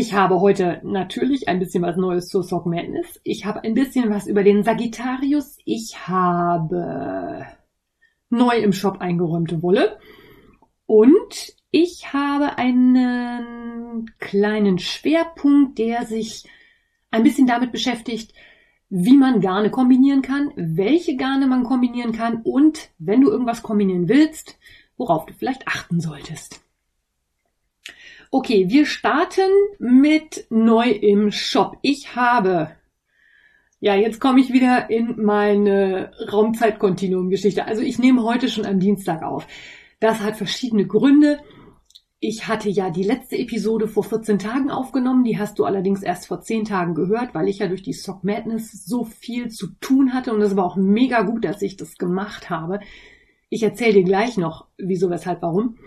Ich 0.00 0.14
habe 0.14 0.40
heute 0.40 0.80
natürlich 0.84 1.48
ein 1.48 1.58
bisschen 1.58 1.82
was 1.82 1.96
Neues 1.96 2.28
zur 2.28 2.44
Sock 2.44 2.66
Madness. 2.66 3.20
Ich 3.24 3.46
habe 3.46 3.64
ein 3.64 3.74
bisschen 3.74 4.10
was 4.10 4.28
über 4.28 4.44
den 4.44 4.62
Sagittarius. 4.62 5.58
Ich 5.64 6.06
habe 6.06 7.44
neu 8.30 8.58
im 8.58 8.72
Shop 8.72 9.00
eingeräumte 9.00 9.60
Wolle. 9.60 9.98
Und 10.86 11.52
ich 11.72 12.12
habe 12.12 12.58
einen 12.58 14.08
kleinen 14.20 14.78
Schwerpunkt, 14.78 15.80
der 15.80 16.06
sich 16.06 16.48
ein 17.10 17.24
bisschen 17.24 17.48
damit 17.48 17.72
beschäftigt, 17.72 18.32
wie 18.90 19.16
man 19.16 19.40
Garne 19.40 19.68
kombinieren 19.68 20.22
kann, 20.22 20.52
welche 20.54 21.16
Garne 21.16 21.48
man 21.48 21.64
kombinieren 21.64 22.12
kann 22.12 22.42
und 22.44 22.90
wenn 23.00 23.20
du 23.20 23.30
irgendwas 23.32 23.64
kombinieren 23.64 24.08
willst, 24.08 24.60
worauf 24.96 25.26
du 25.26 25.34
vielleicht 25.34 25.66
achten 25.66 25.98
solltest. 25.98 26.60
Okay, 28.30 28.66
wir 28.68 28.84
starten 28.84 29.50
mit 29.78 30.46
neu 30.50 30.90
im 30.90 31.30
Shop. 31.30 31.78
Ich 31.80 32.14
habe, 32.14 32.70
ja, 33.80 33.94
jetzt 33.94 34.20
komme 34.20 34.40
ich 34.40 34.52
wieder 34.52 34.90
in 34.90 35.22
meine 35.24 36.10
Raumzeitkontinuum-Geschichte. 36.30 37.64
Also 37.64 37.80
ich 37.80 37.98
nehme 37.98 38.24
heute 38.24 38.50
schon 38.50 38.66
am 38.66 38.80
Dienstag 38.80 39.22
auf. 39.22 39.46
Das 39.98 40.20
hat 40.20 40.36
verschiedene 40.36 40.86
Gründe. 40.86 41.40
Ich 42.20 42.48
hatte 42.48 42.68
ja 42.68 42.90
die 42.90 43.02
letzte 43.02 43.38
Episode 43.38 43.88
vor 43.88 44.04
14 44.04 44.38
Tagen 44.38 44.70
aufgenommen, 44.70 45.24
die 45.24 45.38
hast 45.38 45.58
du 45.58 45.64
allerdings 45.64 46.02
erst 46.02 46.26
vor 46.26 46.42
10 46.42 46.66
Tagen 46.66 46.94
gehört, 46.94 47.34
weil 47.34 47.48
ich 47.48 47.60
ja 47.60 47.68
durch 47.68 47.82
die 47.82 47.94
Sock 47.94 48.24
Madness 48.24 48.84
so 48.84 49.04
viel 49.04 49.48
zu 49.48 49.68
tun 49.80 50.12
hatte 50.12 50.34
und 50.34 50.42
es 50.42 50.54
war 50.54 50.66
auch 50.66 50.76
mega 50.76 51.22
gut, 51.22 51.46
dass 51.46 51.62
ich 51.62 51.78
das 51.78 51.96
gemacht 51.96 52.50
habe. 52.50 52.80
Ich 53.48 53.62
erzähle 53.62 53.94
dir 53.94 54.04
gleich 54.04 54.36
noch, 54.36 54.66
wieso, 54.76 55.08
weshalb, 55.08 55.40
warum. 55.40 55.78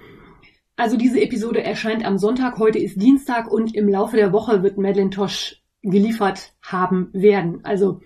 Also 0.82 0.98
diese 0.98 1.22
Episode 1.22 1.62
erscheint 1.64 2.04
am 2.04 2.18
Sonntag, 2.18 2.58
heute 2.58 2.80
ist 2.80 3.00
Dienstag 3.00 3.52
und 3.52 3.76
im 3.76 3.88
Laufe 3.88 4.16
der 4.16 4.34
Woche 4.34 4.64
wird 4.64 4.80
Madeline 4.80 5.12
Tosh 5.12 5.62
geliefert 5.84 6.54
haben 6.64 7.12
werden. 7.14 7.64
Also 7.64 8.02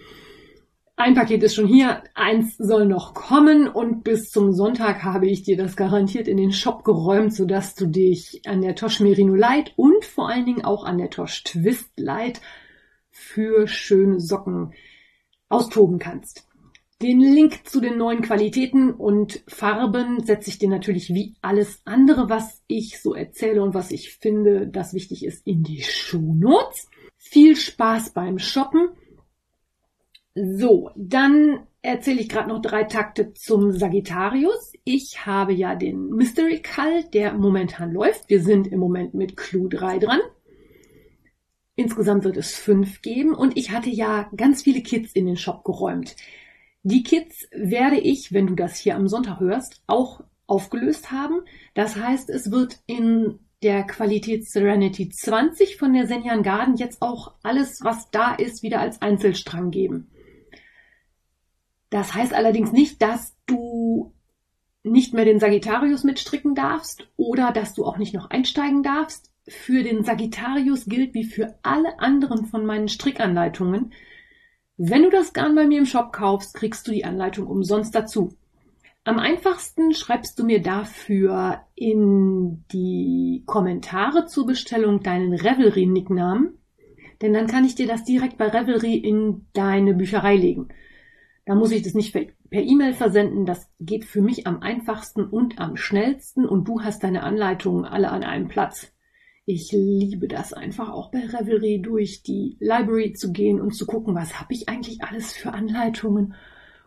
ein 0.97 1.13
Paket 1.13 1.41
ist 1.41 1.55
schon 1.55 1.67
hier, 1.67 2.03
eins 2.15 2.57
soll 2.57 2.85
noch 2.85 3.13
kommen 3.13 3.69
und 3.69 4.03
bis 4.03 4.29
zum 4.29 4.51
Sonntag 4.51 5.05
habe 5.05 5.25
ich 5.25 5.43
dir 5.43 5.55
das 5.55 5.77
garantiert 5.77 6.27
in 6.27 6.35
den 6.35 6.51
Shop 6.51 6.83
geräumt, 6.83 7.33
sodass 7.33 7.75
du 7.75 7.85
dich 7.85 8.41
an 8.45 8.61
der 8.61 8.75
Tosh 8.75 8.99
Merino 8.99 9.35
Light 9.35 9.71
und 9.77 10.03
vor 10.03 10.27
allen 10.27 10.45
Dingen 10.45 10.65
auch 10.65 10.83
an 10.83 10.97
der 10.97 11.09
Tosh 11.09 11.45
Twist 11.45 11.97
Light 11.97 12.41
für 13.09 13.69
schöne 13.69 14.19
Socken 14.19 14.73
austoben 15.47 15.97
kannst. 15.97 16.45
Den 17.01 17.19
Link 17.19 17.67
zu 17.67 17.81
den 17.81 17.97
neuen 17.97 18.21
Qualitäten 18.21 18.91
und 18.91 19.43
Farben 19.47 20.23
setze 20.23 20.49
ich 20.49 20.59
dir 20.59 20.69
natürlich 20.69 21.13
wie 21.13 21.35
alles 21.41 21.81
andere, 21.83 22.29
was 22.29 22.63
ich 22.67 23.01
so 23.01 23.13
erzähle 23.13 23.61
und 23.63 23.73
was 23.73 23.91
ich 23.91 24.13
finde, 24.13 24.67
das 24.67 24.93
wichtig 24.93 25.25
ist, 25.25 25.45
in 25.45 25.63
die 25.63 25.81
Shownotes. 25.81 26.87
Viel 27.17 27.57
Spaß 27.57 28.11
beim 28.11 28.39
Shoppen. 28.39 28.89
So, 30.35 30.89
dann 30.95 31.67
erzähle 31.81 32.21
ich 32.21 32.29
gerade 32.29 32.47
noch 32.47 32.61
drei 32.61 32.85
Takte 32.85 33.33
zum 33.33 33.73
Sagittarius. 33.73 34.71
Ich 34.85 35.25
habe 35.25 35.53
ja 35.53 35.75
den 35.75 36.09
Mystery 36.11 36.61
Call, 36.61 37.03
der 37.13 37.33
momentan 37.33 37.91
läuft. 37.91 38.29
Wir 38.29 38.41
sind 38.41 38.67
im 38.67 38.79
Moment 38.79 39.13
mit 39.13 39.35
Clue 39.35 39.67
3 39.67 39.99
dran. 39.99 40.19
Insgesamt 41.75 42.23
wird 42.23 42.37
es 42.37 42.55
fünf 42.55 43.01
geben 43.01 43.33
und 43.35 43.57
ich 43.57 43.71
hatte 43.71 43.89
ja 43.89 44.29
ganz 44.37 44.63
viele 44.63 44.81
Kits 44.81 45.11
in 45.11 45.25
den 45.25 45.35
Shop 45.35 45.65
geräumt. 45.65 46.15
Die 46.87 47.01
Kits 47.01 47.47
werde 47.51 47.97
ich, 47.97 48.31
wenn 48.31 48.45
du 48.45 48.53
das 48.53 48.77
hier 48.77 48.95
am 48.95 49.07
Sonntag 49.07 49.39
hörst, 49.39 49.81
auch 49.87 50.21
aufgelöst 50.45 51.11
haben. 51.11 51.41
Das 51.73 51.95
heißt, 51.95 52.29
es 52.29 52.51
wird 52.51 52.77
in 52.85 53.39
der 53.63 53.87
Qualität 53.87 54.47
Serenity 54.47 55.09
20 55.09 55.77
von 55.77 55.93
der 55.93 56.05
Senjan 56.05 56.43
Garden 56.43 56.75
jetzt 56.75 57.01
auch 57.01 57.33
alles, 57.41 57.79
was 57.81 58.11
da 58.11 58.35
ist, 58.35 58.61
wieder 58.61 58.81
als 58.81 59.01
Einzelstrang 59.01 59.71
geben. 59.71 60.11
Das 61.89 62.13
heißt 62.13 62.35
allerdings 62.35 62.71
nicht, 62.71 63.01
dass 63.01 63.35
du 63.47 64.13
nicht 64.83 65.11
mehr 65.11 65.25
den 65.25 65.39
Sagittarius 65.39 66.03
mitstricken 66.03 66.53
darfst 66.53 67.09
oder 67.17 67.51
dass 67.51 67.73
du 67.73 67.83
auch 67.83 67.97
nicht 67.97 68.13
noch 68.13 68.29
einsteigen 68.29 68.83
darfst. 68.83 69.31
Für 69.47 69.81
den 69.81 70.03
Sagittarius 70.03 70.85
gilt 70.85 71.15
wie 71.15 71.23
für 71.23 71.57
alle 71.63 71.99
anderen 71.99 72.45
von 72.45 72.63
meinen 72.63 72.89
Strickanleitungen. 72.89 73.91
Wenn 74.77 75.03
du 75.03 75.09
das 75.09 75.31
Garn 75.31 75.55
bei 75.55 75.65
mir 75.65 75.79
im 75.79 75.85
Shop 75.85 76.11
kaufst, 76.11 76.53
kriegst 76.53 76.85
du 76.87 76.91
die 76.91 77.05
Anleitung 77.05 77.47
umsonst 77.47 77.95
dazu. 77.95 78.35
Am 79.05 79.19
einfachsten 79.19 79.93
schreibst 79.93 80.37
du 80.37 80.43
mir 80.43 80.61
dafür 80.61 81.61
in 81.75 82.65
die 82.73 83.43
Kommentare 83.45 84.25
zur 84.25 84.47
Bestellung 84.47 85.01
deinen 85.01 85.33
Revelry-Nicknamen, 85.33 86.57
denn 87.21 87.33
dann 87.33 87.47
kann 87.47 87.63
ich 87.63 87.75
dir 87.75 87.87
das 87.87 88.03
direkt 88.03 88.37
bei 88.37 88.47
Revelry 88.47 88.95
in 88.95 89.45
deine 89.53 89.93
Bücherei 89.93 90.35
legen. 90.35 90.69
Da 91.45 91.55
muss 91.55 91.71
ich 91.71 91.83
das 91.83 91.93
nicht 91.93 92.11
per 92.11 92.25
E-Mail 92.51 92.93
versenden. 92.93 93.45
Das 93.45 93.69
geht 93.79 94.03
für 94.03 94.21
mich 94.21 94.47
am 94.47 94.61
einfachsten 94.61 95.23
und 95.23 95.59
am 95.59 95.77
schnellsten 95.77 96.45
und 96.45 96.67
du 96.67 96.81
hast 96.81 97.03
deine 97.03 97.23
Anleitungen 97.23 97.85
alle 97.85 98.09
an 98.09 98.23
einem 98.23 98.47
Platz. 98.47 98.91
Ich 99.47 99.71
liebe 99.71 100.27
das 100.27 100.53
einfach 100.53 100.89
auch 100.89 101.11
bei 101.11 101.19
Revelry 101.19 101.79
durch 101.79 102.23
die 102.23 102.57
Library 102.59 103.13
zu 103.13 103.31
gehen 103.31 103.61
und 103.61 103.75
zu 103.75 103.85
gucken, 103.85 104.15
was 104.15 104.39
habe 104.39 104.53
ich 104.53 104.69
eigentlich 104.69 105.03
alles 105.03 105.33
für 105.33 105.53
Anleitungen 105.53 106.33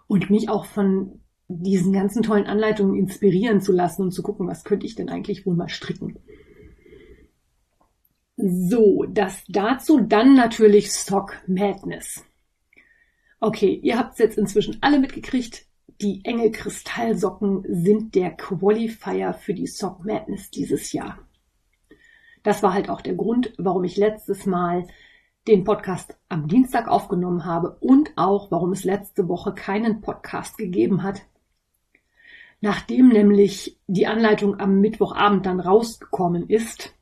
und 0.08 0.28
mich 0.28 0.48
auch 0.48 0.64
von 0.64 1.20
diesen 1.46 1.92
ganzen 1.92 2.22
tollen 2.22 2.46
Anleitungen 2.46 2.96
inspirieren 2.96 3.60
zu 3.60 3.72
lassen 3.72 4.02
und 4.02 4.10
zu 4.10 4.24
gucken, 4.24 4.48
was 4.48 4.64
könnte 4.64 4.86
ich 4.86 4.96
denn 4.96 5.08
eigentlich 5.08 5.46
wohl 5.46 5.54
mal 5.54 5.68
stricken. 5.68 6.18
So, 8.36 9.04
das 9.08 9.44
dazu 9.48 10.00
dann 10.00 10.34
natürlich 10.34 10.90
Stock 10.90 11.34
Madness. 11.46 12.24
Okay, 13.40 13.78
ihr 13.82 13.98
habt 13.98 14.14
es 14.14 14.18
jetzt 14.18 14.38
inzwischen 14.38 14.78
alle 14.80 14.98
mitgekriegt. 14.98 15.66
Die 16.00 16.24
Engel 16.24 16.50
Kristallsocken 16.50 17.64
sind 17.68 18.16
der 18.16 18.30
Qualifier 18.32 19.32
für 19.32 19.54
die 19.54 19.66
Sock 19.68 20.04
Madness 20.04 20.50
dieses 20.50 20.92
Jahr. 20.92 21.27
Das 22.48 22.62
war 22.62 22.72
halt 22.72 22.88
auch 22.88 23.02
der 23.02 23.12
Grund, 23.12 23.52
warum 23.58 23.84
ich 23.84 23.98
letztes 23.98 24.46
Mal 24.46 24.86
den 25.46 25.64
Podcast 25.64 26.16
am 26.30 26.48
Dienstag 26.48 26.88
aufgenommen 26.88 27.44
habe 27.44 27.76
und 27.80 28.12
auch 28.16 28.50
warum 28.50 28.72
es 28.72 28.84
letzte 28.84 29.28
Woche 29.28 29.52
keinen 29.52 30.00
Podcast 30.00 30.56
gegeben 30.56 31.02
hat. 31.02 31.20
Nachdem 32.62 33.08
nämlich 33.10 33.78
die 33.86 34.06
Anleitung 34.06 34.58
am 34.58 34.80
Mittwochabend 34.80 35.44
dann 35.44 35.60
rausgekommen 35.60 36.48
ist, 36.48 36.94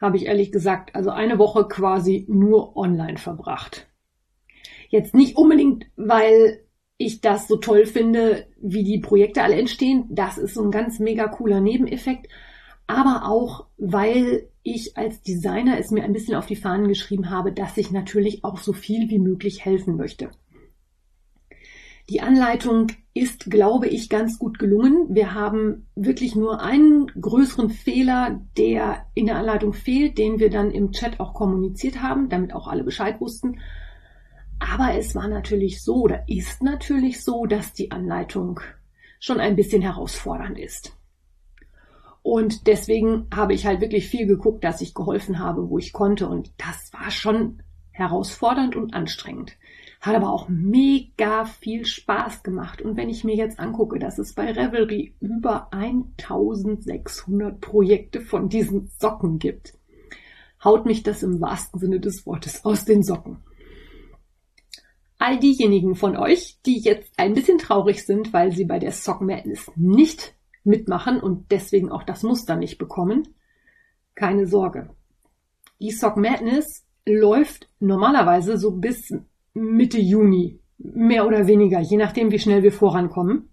habe 0.00 0.18
ich 0.18 0.26
ehrlich 0.26 0.52
gesagt 0.52 0.94
also 0.94 1.10
eine 1.10 1.40
Woche 1.40 1.66
quasi 1.66 2.26
nur 2.28 2.76
online 2.76 3.18
verbracht. 3.18 3.88
Jetzt 4.88 5.16
nicht 5.16 5.36
unbedingt, 5.36 5.86
weil 5.96 6.60
ich 6.96 7.22
das 7.22 7.48
so 7.48 7.56
toll 7.56 7.86
finde, 7.86 8.46
wie 8.60 8.84
die 8.84 9.00
Projekte 9.00 9.42
alle 9.42 9.56
entstehen. 9.56 10.06
Das 10.10 10.38
ist 10.38 10.54
so 10.54 10.62
ein 10.62 10.70
ganz 10.70 11.00
mega 11.00 11.26
cooler 11.26 11.60
Nebeneffekt. 11.60 12.28
Aber 12.86 13.28
auch, 13.28 13.66
weil 13.78 14.48
ich 14.62 14.96
als 14.96 15.22
Designer 15.22 15.78
es 15.78 15.90
mir 15.90 16.04
ein 16.04 16.12
bisschen 16.12 16.34
auf 16.34 16.46
die 16.46 16.56
Fahnen 16.56 16.88
geschrieben 16.88 17.30
habe, 17.30 17.52
dass 17.52 17.76
ich 17.76 17.90
natürlich 17.90 18.44
auch 18.44 18.58
so 18.58 18.72
viel 18.72 19.08
wie 19.10 19.18
möglich 19.18 19.64
helfen 19.64 19.96
möchte. 19.96 20.30
Die 22.08 22.20
Anleitung 22.20 22.92
ist, 23.14 23.50
glaube 23.50 23.88
ich, 23.88 24.08
ganz 24.08 24.38
gut 24.38 24.60
gelungen. 24.60 25.08
Wir 25.08 25.34
haben 25.34 25.88
wirklich 25.96 26.36
nur 26.36 26.60
einen 26.60 27.08
größeren 27.20 27.70
Fehler, 27.70 28.40
der 28.56 29.06
in 29.14 29.26
der 29.26 29.36
Anleitung 29.36 29.72
fehlt, 29.72 30.16
den 30.16 30.38
wir 30.38 30.50
dann 30.50 30.70
im 30.70 30.92
Chat 30.92 31.18
auch 31.18 31.34
kommuniziert 31.34 32.00
haben, 32.02 32.28
damit 32.28 32.54
auch 32.54 32.68
alle 32.68 32.84
Bescheid 32.84 33.20
wussten. 33.20 33.58
Aber 34.60 34.94
es 34.94 35.16
war 35.16 35.26
natürlich 35.26 35.82
so 35.82 36.02
oder 36.02 36.28
ist 36.28 36.62
natürlich 36.62 37.24
so, 37.24 37.46
dass 37.46 37.72
die 37.72 37.90
Anleitung 37.90 38.60
schon 39.18 39.40
ein 39.40 39.56
bisschen 39.56 39.82
herausfordernd 39.82 40.58
ist. 40.58 40.96
Und 42.26 42.66
deswegen 42.66 43.28
habe 43.32 43.54
ich 43.54 43.66
halt 43.66 43.80
wirklich 43.80 44.08
viel 44.08 44.26
geguckt, 44.26 44.64
dass 44.64 44.80
ich 44.80 44.94
geholfen 44.94 45.38
habe, 45.38 45.70
wo 45.70 45.78
ich 45.78 45.92
konnte. 45.92 46.28
Und 46.28 46.50
das 46.56 46.92
war 46.92 47.12
schon 47.12 47.62
herausfordernd 47.92 48.74
und 48.74 48.94
anstrengend. 48.94 49.52
Hat 50.00 50.16
aber 50.16 50.32
auch 50.32 50.48
mega 50.48 51.44
viel 51.44 51.86
Spaß 51.86 52.42
gemacht. 52.42 52.82
Und 52.82 52.96
wenn 52.96 53.08
ich 53.08 53.22
mir 53.22 53.36
jetzt 53.36 53.60
angucke, 53.60 54.00
dass 54.00 54.18
es 54.18 54.34
bei 54.34 54.50
Revelry 54.50 55.14
über 55.20 55.72
1600 55.72 57.60
Projekte 57.60 58.20
von 58.20 58.48
diesen 58.48 58.90
Socken 58.98 59.38
gibt 59.38 59.74
haut 60.64 60.84
mich 60.84 61.04
das 61.04 61.22
im 61.22 61.40
wahrsten 61.40 61.78
Sinne 61.78 62.00
des 62.00 62.26
Wortes 62.26 62.64
aus 62.64 62.84
den 62.84 63.04
Socken. 63.04 63.36
All 65.16 65.38
diejenigen 65.38 65.94
von 65.94 66.16
euch, 66.16 66.58
die 66.66 66.80
jetzt 66.80 67.12
ein 67.18 67.34
bisschen 67.34 67.58
traurig 67.58 68.04
sind, 68.04 68.32
weil 68.32 68.50
sie 68.50 68.64
bei 68.64 68.80
der 68.80 68.90
Sock 68.90 69.20
Madness 69.20 69.70
nicht 69.76 70.34
mitmachen 70.66 71.20
und 71.20 71.50
deswegen 71.50 71.90
auch 71.90 72.02
das 72.02 72.22
Muster 72.22 72.56
nicht 72.56 72.78
bekommen, 72.78 73.34
keine 74.14 74.46
Sorge. 74.46 74.90
Die 75.80 75.90
Sock 75.90 76.16
Madness 76.16 76.86
läuft 77.06 77.68
normalerweise 77.80 78.58
so 78.58 78.72
bis 78.72 79.14
Mitte 79.54 79.98
Juni, 79.98 80.60
mehr 80.78 81.26
oder 81.26 81.46
weniger, 81.46 81.80
je 81.80 81.96
nachdem, 81.96 82.30
wie 82.30 82.38
schnell 82.38 82.62
wir 82.62 82.72
vorankommen. 82.72 83.50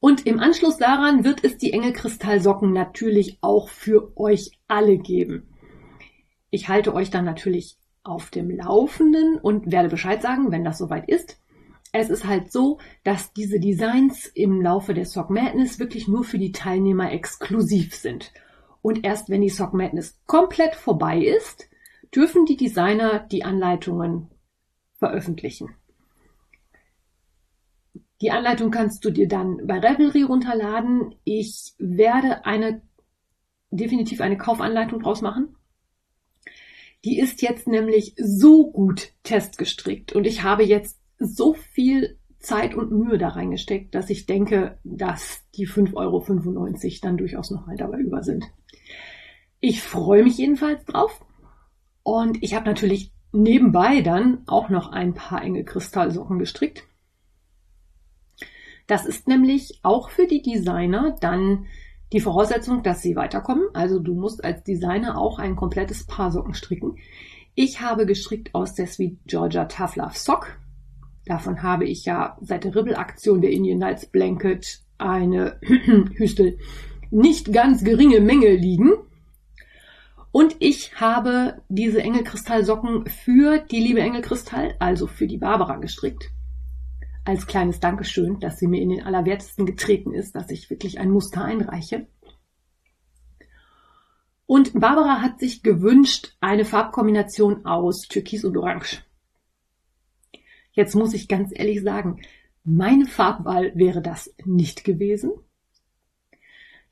Und 0.00 0.26
im 0.26 0.40
Anschluss 0.40 0.78
daran 0.78 1.24
wird 1.24 1.44
es 1.44 1.58
die 1.58 1.72
Engelkristallsocken 1.72 2.72
natürlich 2.72 3.38
auch 3.40 3.68
für 3.68 4.16
euch 4.16 4.50
alle 4.66 4.98
geben. 4.98 5.48
Ich 6.50 6.68
halte 6.68 6.94
euch 6.94 7.10
dann 7.10 7.24
natürlich 7.24 7.76
auf 8.02 8.30
dem 8.30 8.50
Laufenden 8.50 9.38
und 9.38 9.70
werde 9.70 9.88
Bescheid 9.88 10.20
sagen, 10.20 10.50
wenn 10.50 10.64
das 10.64 10.78
soweit 10.78 11.08
ist. 11.08 11.40
Es 11.92 12.08
ist 12.08 12.26
halt 12.26 12.50
so, 12.50 12.78
dass 13.04 13.34
diese 13.34 13.60
Designs 13.60 14.26
im 14.26 14.62
Laufe 14.62 14.94
der 14.94 15.04
Sock 15.04 15.28
Madness 15.28 15.78
wirklich 15.78 16.08
nur 16.08 16.24
für 16.24 16.38
die 16.38 16.52
Teilnehmer 16.52 17.12
exklusiv 17.12 17.94
sind. 17.94 18.32
Und 18.80 19.04
erst 19.04 19.28
wenn 19.28 19.42
die 19.42 19.50
Sock 19.50 19.74
Madness 19.74 20.18
komplett 20.26 20.74
vorbei 20.74 21.18
ist, 21.18 21.68
dürfen 22.14 22.46
die 22.46 22.56
Designer 22.56 23.20
die 23.20 23.44
Anleitungen 23.44 24.28
veröffentlichen. 24.94 25.74
Die 28.22 28.30
Anleitung 28.30 28.70
kannst 28.70 29.04
du 29.04 29.10
dir 29.10 29.28
dann 29.28 29.66
bei 29.66 29.78
Revelry 29.78 30.22
runterladen. 30.22 31.14
Ich 31.24 31.74
werde 31.78 32.46
eine 32.46 32.82
definitiv 33.70 34.20
eine 34.20 34.38
Kaufanleitung 34.38 35.00
draus 35.00 35.20
machen. 35.20 35.56
Die 37.04 37.18
ist 37.18 37.42
jetzt 37.42 37.66
nämlich 37.66 38.14
so 38.16 38.70
gut 38.70 39.12
testgestrickt 39.24 40.12
und 40.12 40.24
ich 40.24 40.44
habe 40.44 40.62
jetzt 40.62 41.01
so 41.24 41.54
viel 41.54 42.18
Zeit 42.38 42.74
und 42.74 42.90
Mühe 42.90 43.18
da 43.18 43.28
reingesteckt, 43.28 43.94
dass 43.94 44.10
ich 44.10 44.26
denke, 44.26 44.78
dass 44.84 45.44
die 45.54 45.66
5,95 45.66 45.94
Euro 45.96 46.24
dann 47.02 47.16
durchaus 47.16 47.50
noch 47.50 47.66
mal 47.66 47.76
dabei 47.76 47.98
über 47.98 48.22
sind. 48.22 48.44
Ich 49.60 49.82
freue 49.82 50.24
mich 50.24 50.38
jedenfalls 50.38 50.84
drauf. 50.84 51.24
Und 52.02 52.42
ich 52.42 52.54
habe 52.54 52.66
natürlich 52.66 53.12
nebenbei 53.30 54.00
dann 54.02 54.42
auch 54.46 54.68
noch 54.68 54.90
ein 54.90 55.14
paar 55.14 55.42
enge 55.42 55.64
Kristallsocken 55.64 56.38
gestrickt. 56.38 56.84
Das 58.88 59.06
ist 59.06 59.28
nämlich 59.28 59.78
auch 59.82 60.10
für 60.10 60.26
die 60.26 60.42
Designer 60.42 61.16
dann 61.20 61.66
die 62.12 62.20
Voraussetzung, 62.20 62.82
dass 62.82 63.00
sie 63.00 63.16
weiterkommen. 63.16 63.68
Also 63.72 63.98
du 63.98 64.14
musst 64.14 64.44
als 64.44 64.64
Designer 64.64 65.16
auch 65.16 65.38
ein 65.38 65.56
komplettes 65.56 66.04
Paar 66.04 66.30
Socken 66.30 66.54
stricken. 66.54 66.98
Ich 67.54 67.80
habe 67.80 68.06
gestrickt 68.06 68.54
aus 68.54 68.74
der 68.74 68.86
Sweet 68.86 69.18
Georgia 69.26 69.66
Tough 69.66 69.96
Love 69.96 70.14
Sock. 70.14 70.58
Davon 71.24 71.62
habe 71.62 71.84
ich 71.84 72.04
ja 72.04 72.36
seit 72.40 72.64
der 72.64 72.74
Ribbel-Aktion 72.74 73.40
der 73.40 73.50
Indian 73.50 73.78
Nights 73.78 74.06
Blanket 74.06 74.80
eine 74.98 75.58
Hüstel 76.16 76.58
nicht 77.10 77.52
ganz 77.52 77.84
geringe 77.84 78.20
Menge 78.20 78.54
liegen. 78.54 78.92
Und 80.32 80.56
ich 80.60 80.98
habe 80.98 81.62
diese 81.68 82.02
Engelkristallsocken 82.02 83.06
für 83.06 83.58
die 83.58 83.80
liebe 83.80 84.00
Engelkristall, 84.00 84.74
also 84.78 85.06
für 85.06 85.26
die 85.26 85.36
Barbara 85.36 85.76
gestrickt. 85.76 86.30
Als 87.24 87.46
kleines 87.46 87.80
Dankeschön, 87.80 88.40
dass 88.40 88.58
sie 88.58 88.66
mir 88.66 88.80
in 88.80 88.88
den 88.88 89.02
Allerwertesten 89.02 89.66
getreten 89.66 90.14
ist, 90.14 90.34
dass 90.34 90.50
ich 90.50 90.70
wirklich 90.70 90.98
ein 90.98 91.10
Muster 91.10 91.44
einreiche. 91.44 92.06
Und 94.46 94.72
Barbara 94.72 95.20
hat 95.20 95.38
sich 95.38 95.62
gewünscht 95.62 96.36
eine 96.40 96.64
Farbkombination 96.64 97.64
aus 97.66 98.08
Türkis 98.08 98.44
und 98.44 98.56
Orange. 98.56 99.04
Jetzt 100.72 100.94
muss 100.94 101.14
ich 101.14 101.28
ganz 101.28 101.52
ehrlich 101.54 101.82
sagen, 101.82 102.20
meine 102.64 103.06
Farbwahl 103.06 103.72
wäre 103.74 104.02
das 104.02 104.34
nicht 104.44 104.84
gewesen. 104.84 105.32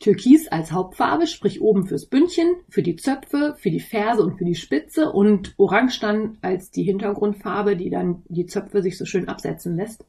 Türkis 0.00 0.48
als 0.48 0.72
Hauptfarbe, 0.72 1.26
sprich 1.26 1.60
oben 1.60 1.86
fürs 1.86 2.06
Bündchen, 2.06 2.56
für 2.70 2.82
die 2.82 2.96
Zöpfe, 2.96 3.54
für 3.58 3.70
die 3.70 3.80
Ferse 3.80 4.22
und 4.22 4.38
für 4.38 4.46
die 4.46 4.54
Spitze 4.54 5.12
und 5.12 5.54
Orange 5.58 6.00
dann 6.00 6.38
als 6.40 6.70
die 6.70 6.84
Hintergrundfarbe, 6.84 7.76
die 7.76 7.90
dann 7.90 8.22
die 8.28 8.46
Zöpfe 8.46 8.82
sich 8.82 8.96
so 8.96 9.04
schön 9.04 9.28
absetzen 9.28 9.76
lässt. 9.76 10.06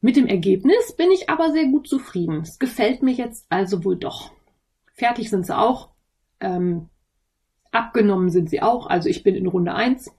Mit 0.00 0.16
dem 0.16 0.26
Ergebnis 0.26 0.96
bin 0.96 1.12
ich 1.12 1.28
aber 1.28 1.52
sehr 1.52 1.66
gut 1.66 1.86
zufrieden. 1.86 2.40
Es 2.40 2.58
gefällt 2.58 3.02
mir 3.02 3.12
jetzt 3.12 3.46
also 3.50 3.84
wohl 3.84 3.96
doch. 3.96 4.32
Fertig 4.94 5.28
sind 5.28 5.46
sie 5.46 5.56
auch. 5.56 5.90
Ähm, 6.40 6.88
abgenommen 7.70 8.30
sind 8.30 8.48
sie 8.48 8.62
auch. 8.62 8.86
Also 8.86 9.08
ich 9.08 9.22
bin 9.22 9.34
in 9.34 9.46
Runde 9.46 9.74
1. 9.74 10.10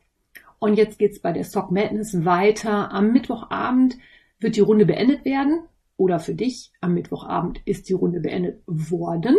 Und 0.64 0.76
jetzt 0.76 0.98
geht's 0.98 1.20
bei 1.20 1.34
der 1.34 1.44
Sock 1.44 1.72
Madness 1.72 2.24
weiter. 2.24 2.90
Am 2.94 3.12
Mittwochabend 3.12 3.98
wird 4.40 4.56
die 4.56 4.62
Runde 4.62 4.86
beendet 4.86 5.26
werden 5.26 5.64
oder 5.98 6.22
für 6.22 6.36
dich 6.36 6.72
am 6.80 6.94
Mittwochabend 6.94 7.60
ist 7.66 7.90
die 7.90 7.94
Runde 7.94 8.22
beendet 8.22 8.64
worden. 8.66 9.36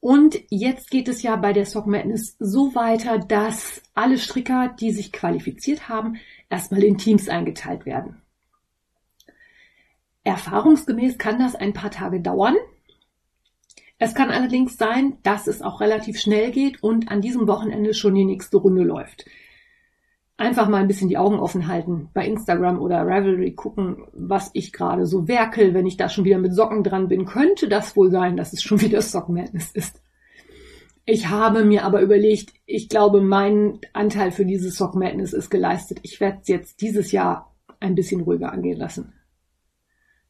Und 0.00 0.40
jetzt 0.48 0.90
geht 0.90 1.08
es 1.08 1.20
ja 1.20 1.36
bei 1.36 1.52
der 1.52 1.66
Sock 1.66 1.86
Madness 1.86 2.36
so 2.38 2.74
weiter, 2.74 3.18
dass 3.18 3.82
alle 3.92 4.16
Stricker, 4.16 4.74
die 4.80 4.92
sich 4.92 5.12
qualifiziert 5.12 5.90
haben, 5.90 6.16
erstmal 6.48 6.84
in 6.84 6.96
Teams 6.96 7.28
eingeteilt 7.28 7.84
werden. 7.84 8.22
Erfahrungsgemäß 10.24 11.18
kann 11.18 11.38
das 11.38 11.54
ein 11.54 11.74
paar 11.74 11.90
Tage 11.90 12.22
dauern. 12.22 12.56
Es 13.98 14.14
kann 14.14 14.30
allerdings 14.30 14.78
sein, 14.78 15.18
dass 15.22 15.46
es 15.48 15.60
auch 15.60 15.82
relativ 15.82 16.18
schnell 16.18 16.50
geht 16.50 16.82
und 16.82 17.10
an 17.10 17.20
diesem 17.20 17.46
Wochenende 17.46 17.92
schon 17.92 18.14
die 18.14 18.24
nächste 18.24 18.56
Runde 18.56 18.84
läuft 18.84 19.26
einfach 20.38 20.68
mal 20.68 20.78
ein 20.78 20.88
bisschen 20.88 21.08
die 21.08 21.18
Augen 21.18 21.38
offen 21.38 21.66
halten, 21.66 22.08
bei 22.14 22.24
Instagram 22.24 22.80
oder 22.80 23.02
Ravelry 23.06 23.52
gucken, 23.52 24.04
was 24.12 24.50
ich 24.54 24.72
gerade 24.72 25.04
so 25.04 25.28
werkel. 25.28 25.74
Wenn 25.74 25.86
ich 25.86 25.98
da 25.98 26.08
schon 26.08 26.24
wieder 26.24 26.38
mit 26.38 26.54
Socken 26.54 26.82
dran 26.82 27.08
bin, 27.08 27.26
könnte 27.26 27.68
das 27.68 27.96
wohl 27.96 28.10
sein, 28.10 28.36
dass 28.36 28.54
es 28.54 28.62
schon 28.62 28.80
wieder 28.80 29.02
Sock 29.02 29.28
Madness 29.28 29.72
ist. 29.72 30.00
Ich 31.04 31.28
habe 31.28 31.64
mir 31.64 31.84
aber 31.84 32.00
überlegt, 32.02 32.52
ich 32.66 32.88
glaube, 32.88 33.20
mein 33.20 33.80
Anteil 33.92 34.30
für 34.30 34.44
diese 34.44 34.70
Sock 34.70 34.94
Madness 34.94 35.32
ist 35.32 35.50
geleistet. 35.50 35.98
Ich 36.02 36.20
werde 36.20 36.38
es 36.40 36.48
jetzt 36.48 36.80
dieses 36.80 37.12
Jahr 37.12 37.54
ein 37.80 37.94
bisschen 37.94 38.20
ruhiger 38.20 38.52
angehen 38.52 38.78
lassen. 38.78 39.12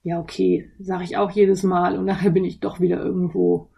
Ja, 0.02 0.20
okay, 0.20 0.70
sage 0.78 1.04
ich 1.04 1.16
auch 1.16 1.30
jedes 1.32 1.64
Mal 1.64 1.98
und 1.98 2.06
nachher 2.06 2.30
bin 2.30 2.44
ich 2.44 2.60
doch 2.60 2.80
wieder 2.80 3.02
irgendwo 3.02 3.68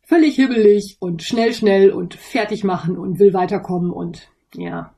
völlig 0.00 0.36
hibbelig 0.36 0.96
und 1.00 1.22
schnell, 1.22 1.52
schnell 1.52 1.90
und 1.90 2.14
fertig 2.14 2.64
machen 2.64 2.96
und 2.96 3.18
will 3.18 3.34
weiterkommen 3.34 3.90
und 3.90 4.30
ja, 4.54 4.94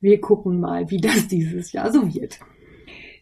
wir 0.00 0.20
gucken 0.20 0.60
mal, 0.60 0.90
wie 0.90 1.00
das 1.00 1.28
dieses 1.28 1.72
Jahr 1.72 1.92
so 1.92 2.12
wird. 2.14 2.38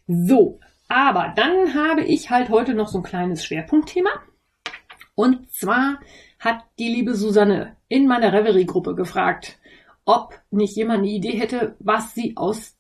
So, 0.07 0.61
aber 0.89 1.33
dann 1.35 1.75
habe 1.75 2.03
ich 2.03 2.31
halt 2.31 2.51
heute 2.51 2.75
noch 2.75 2.89
so 2.89 2.99
ein 2.99 3.05
kleines 3.05 3.45
Schwerpunktthema. 3.45 4.11
Und 5.15 5.51
zwar 5.53 6.01
hat 6.39 6.65
die 6.79 6.89
liebe 6.89 7.15
Susanne 7.15 7.77
in 7.89 8.07
meiner 8.07 8.33
Reverie-Gruppe 8.33 8.95
gefragt, 8.95 9.59
ob 10.05 10.39
nicht 10.51 10.77
jemand 10.77 11.01
eine 11.01 11.09
Idee 11.09 11.39
hätte, 11.39 11.77
was 11.79 12.15
sie 12.15 12.37
aus 12.37 12.77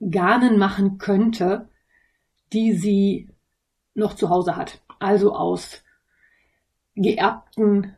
Garnen 0.00 0.58
machen 0.58 0.98
könnte, 0.98 1.68
die 2.52 2.72
sie 2.72 3.28
noch 3.94 4.14
zu 4.14 4.30
Hause 4.30 4.56
hat. 4.56 4.82
Also 4.98 5.34
aus 5.34 5.84
geerbten 6.94 7.94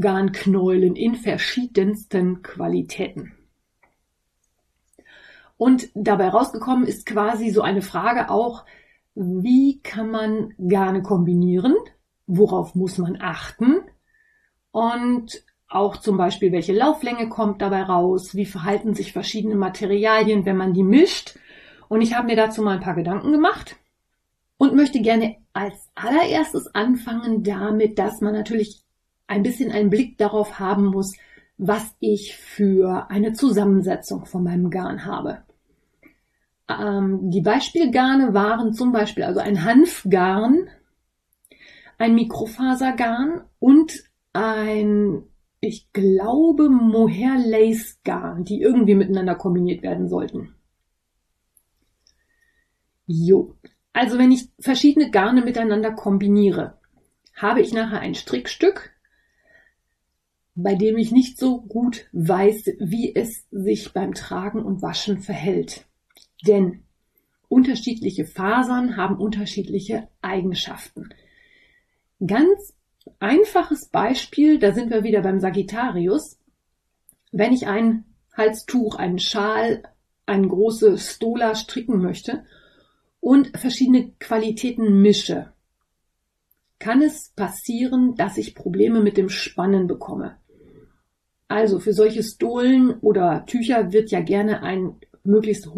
Garnknäulen 0.00 0.96
in 0.96 1.14
verschiedensten 1.14 2.42
Qualitäten. 2.42 3.37
Und 5.58 5.90
dabei 5.94 6.28
rausgekommen 6.28 6.86
ist 6.86 7.04
quasi 7.04 7.50
so 7.50 7.60
eine 7.60 7.82
Frage 7.82 8.30
auch, 8.30 8.64
wie 9.14 9.80
kann 9.82 10.10
man 10.10 10.54
Garne 10.56 11.02
kombinieren? 11.02 11.74
Worauf 12.26 12.74
muss 12.74 12.96
man 12.98 13.18
achten? 13.20 13.80
Und 14.70 15.42
auch 15.68 15.96
zum 15.96 16.16
Beispiel, 16.16 16.52
welche 16.52 16.72
Lauflänge 16.72 17.28
kommt 17.28 17.60
dabei 17.60 17.82
raus? 17.82 18.34
Wie 18.36 18.46
verhalten 18.46 18.94
sich 18.94 19.12
verschiedene 19.12 19.56
Materialien, 19.56 20.46
wenn 20.46 20.56
man 20.56 20.72
die 20.72 20.84
mischt? 20.84 21.38
Und 21.88 22.00
ich 22.00 22.14
habe 22.14 22.28
mir 22.28 22.36
dazu 22.36 22.62
mal 22.62 22.76
ein 22.76 22.82
paar 22.82 22.94
Gedanken 22.94 23.32
gemacht 23.32 23.76
und 24.56 24.74
möchte 24.74 25.00
gerne 25.00 25.36
als 25.52 25.90
allererstes 25.96 26.72
anfangen 26.74 27.42
damit, 27.42 27.98
dass 27.98 28.20
man 28.20 28.32
natürlich 28.32 28.84
ein 29.26 29.42
bisschen 29.42 29.72
einen 29.72 29.90
Blick 29.90 30.16
darauf 30.18 30.60
haben 30.60 30.86
muss, 30.86 31.16
was 31.56 31.94
ich 31.98 32.36
für 32.36 33.10
eine 33.10 33.32
Zusammensetzung 33.32 34.26
von 34.26 34.44
meinem 34.44 34.70
Garn 34.70 35.04
habe. 35.04 35.42
Ähm, 36.68 37.30
die 37.30 37.40
Beispielgarne 37.40 38.34
waren 38.34 38.74
zum 38.74 38.92
Beispiel 38.92 39.24
also 39.24 39.40
ein 39.40 39.64
Hanfgarn, 39.64 40.68
ein 41.96 42.14
Mikrofasergarn 42.14 43.44
und 43.58 44.04
ein, 44.32 45.22
ich 45.60 45.92
glaube, 45.92 46.68
Mohair 46.68 47.38
Lace 47.38 47.98
Garn, 48.04 48.44
die 48.44 48.60
irgendwie 48.60 48.94
miteinander 48.94 49.34
kombiniert 49.34 49.82
werden 49.82 50.08
sollten. 50.08 50.54
Jo. 53.06 53.56
Also 53.94 54.18
wenn 54.18 54.30
ich 54.30 54.50
verschiedene 54.60 55.10
Garne 55.10 55.42
miteinander 55.42 55.92
kombiniere, 55.92 56.78
habe 57.34 57.62
ich 57.62 57.72
nachher 57.72 58.00
ein 58.00 58.14
Strickstück, 58.14 58.92
bei 60.54 60.74
dem 60.74 60.98
ich 60.98 61.10
nicht 61.10 61.38
so 61.38 61.62
gut 61.62 62.06
weiß, 62.12 62.66
wie 62.80 63.14
es 63.14 63.46
sich 63.50 63.92
beim 63.92 64.12
Tragen 64.12 64.62
und 64.62 64.82
Waschen 64.82 65.18
verhält. 65.18 65.87
Denn 66.46 66.84
unterschiedliche 67.48 68.24
Fasern 68.24 68.96
haben 68.96 69.16
unterschiedliche 69.16 70.08
Eigenschaften. 70.22 71.08
Ganz 72.24 72.74
einfaches 73.18 73.86
Beispiel, 73.86 74.58
da 74.58 74.72
sind 74.72 74.90
wir 74.90 75.02
wieder 75.02 75.22
beim 75.22 75.40
Sagittarius. 75.40 76.38
Wenn 77.32 77.52
ich 77.52 77.66
ein 77.66 78.04
Halstuch, 78.36 78.96
einen 78.96 79.18
Schal, 79.18 79.82
eine 80.26 80.48
große 80.48 80.98
Stola 80.98 81.54
stricken 81.54 82.00
möchte 82.00 82.44
und 83.20 83.56
verschiedene 83.56 84.12
Qualitäten 84.18 85.00
mische, 85.00 85.52
kann 86.78 87.02
es 87.02 87.30
passieren, 87.30 88.14
dass 88.14 88.36
ich 88.36 88.54
Probleme 88.54 89.00
mit 89.00 89.16
dem 89.16 89.28
Spannen 89.28 89.86
bekomme. 89.86 90.36
Also 91.48 91.80
für 91.80 91.92
solche 91.92 92.22
Stolen 92.22 92.98
oder 93.00 93.44
Tücher 93.46 93.92
wird 93.92 94.10
ja 94.10 94.20
gerne 94.20 94.62
ein 94.62 94.96
möglichst 95.24 95.74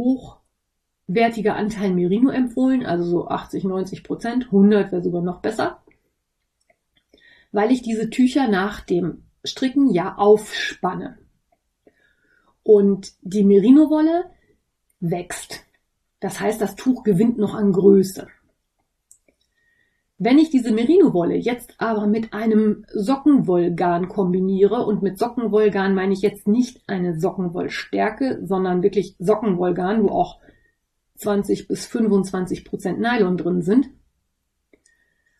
hochwertiger 1.10 1.56
Anteil 1.56 1.92
Merino 1.92 2.30
empfohlen, 2.30 2.86
also 2.86 3.04
so 3.04 3.28
80, 3.28 3.64
90 3.64 4.04
Prozent, 4.04 4.44
100 4.46 4.92
wäre 4.92 5.02
sogar 5.02 5.22
noch 5.22 5.40
besser, 5.40 5.80
weil 7.52 7.72
ich 7.72 7.82
diese 7.82 8.10
Tücher 8.10 8.48
nach 8.48 8.80
dem 8.80 9.24
Stricken 9.44 9.90
ja 9.90 10.16
aufspanne. 10.16 11.18
Und 12.62 13.12
die 13.22 13.42
Merino-Wolle 13.42 14.26
wächst. 15.00 15.64
Das 16.20 16.40
heißt, 16.40 16.60
das 16.60 16.76
Tuch 16.76 17.02
gewinnt 17.02 17.38
noch 17.38 17.54
an 17.54 17.72
Größe. 17.72 18.28
Wenn 20.18 20.38
ich 20.38 20.50
diese 20.50 20.70
Merino-Wolle 20.70 21.36
jetzt 21.36 21.74
aber 21.78 22.06
mit 22.06 22.34
einem 22.34 22.84
Sockenwollgarn 22.92 24.08
kombiniere, 24.08 24.84
und 24.84 25.02
mit 25.02 25.18
Sockenwollgarn 25.18 25.94
meine 25.94 26.12
ich 26.12 26.20
jetzt 26.20 26.46
nicht 26.46 26.82
eine 26.86 27.18
Sockenwollstärke, 27.18 28.42
sondern 28.44 28.82
wirklich 28.82 29.16
Sockenwollgarn, 29.18 30.02
wo 30.02 30.10
auch 30.10 30.38
20 31.20 31.68
bis 31.68 31.86
25 31.86 32.64
Prozent 32.64 33.00
Nylon 33.00 33.36
drin 33.36 33.62
sind, 33.62 33.90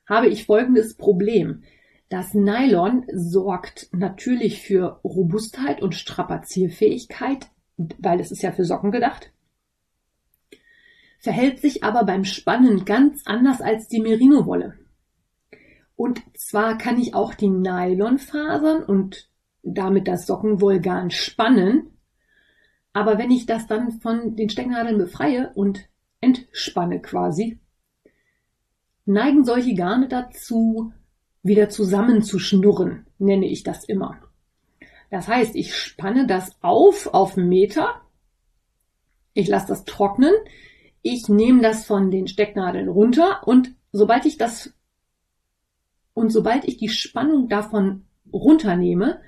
habe 0.09 0.29
ich 0.29 0.47
folgendes 0.47 0.97
Problem. 0.97 1.63
Das 2.09 2.35
Nylon 2.35 3.07
sorgt 3.13 3.89
natürlich 3.93 4.63
für 4.63 5.01
Robustheit 5.05 5.83
und 5.83 5.95
Strapazierfähigkeit, 5.95 7.49
weil 7.77 8.21
es 8.21 8.33
ist 8.33 8.43
ja 8.43 8.53
für 8.53 8.65
Socken 8.65 8.91
gedacht 8.91 9.33
verhält 11.21 11.61
sich 11.61 11.85
aber 11.85 12.05
beim 12.05 12.25
Spannen 12.25 12.85
ganz 12.85 13.23
anders 13.27 13.61
als 13.61 13.89
die 13.89 14.01
Merino-Wolle. 14.01 14.75
Und 15.95 16.23
zwar 16.35 16.79
kann 16.79 16.99
ich 16.99 17.15
auch 17.15 17.35
die 17.35 17.51
Nylonfasern 17.51 18.83
und 18.83 19.29
damit 19.63 20.09
das 20.09 20.27
Sockenwollgarn 20.27 21.11
spannen, 21.11 21.99
aber 22.93 23.19
wenn 23.19 23.31
ich 23.31 23.47
das 23.47 23.67
dann 23.67 23.93
von 23.93 24.37
den 24.37 24.51
Stecknadeln 24.51 24.99
befreie 24.99 25.53
und 25.55 25.89
entspanne 26.21 27.01
quasi, 27.01 27.59
neigen 29.05 29.45
solche 29.45 29.75
Garne 29.75 30.09
dazu, 30.09 30.93
wieder 31.43 31.69
zusammenzuschnurren, 31.69 33.07
nenne 33.19 33.47
ich 33.47 33.63
das 33.63 33.85
immer. 33.85 34.21
Das 35.11 35.27
heißt, 35.27 35.57
ich 35.57 35.75
spanne 35.75 36.27
das 36.27 36.57
auf 36.61 37.09
auf 37.13 37.37
Meter, 37.37 38.03
ich 39.33 39.49
lasse 39.49 39.69
das 39.69 39.85
trocknen, 39.85 40.35
ich 41.03 41.29
nehme 41.29 41.63
das 41.63 41.87
von 41.87 42.11
den 42.11 42.29
Stecknadeln 42.29 42.89
runter 42.89 43.47
und 43.47 43.75
sobald 43.93 44.27
ich 44.27 44.37
das 44.37 44.73
und 46.13 46.31
sobald 46.31 46.67
ich 46.67 46.77
die 46.77 46.89
Spannung 46.89 47.49
davon 47.49 48.05
runternehme, 48.33 49.21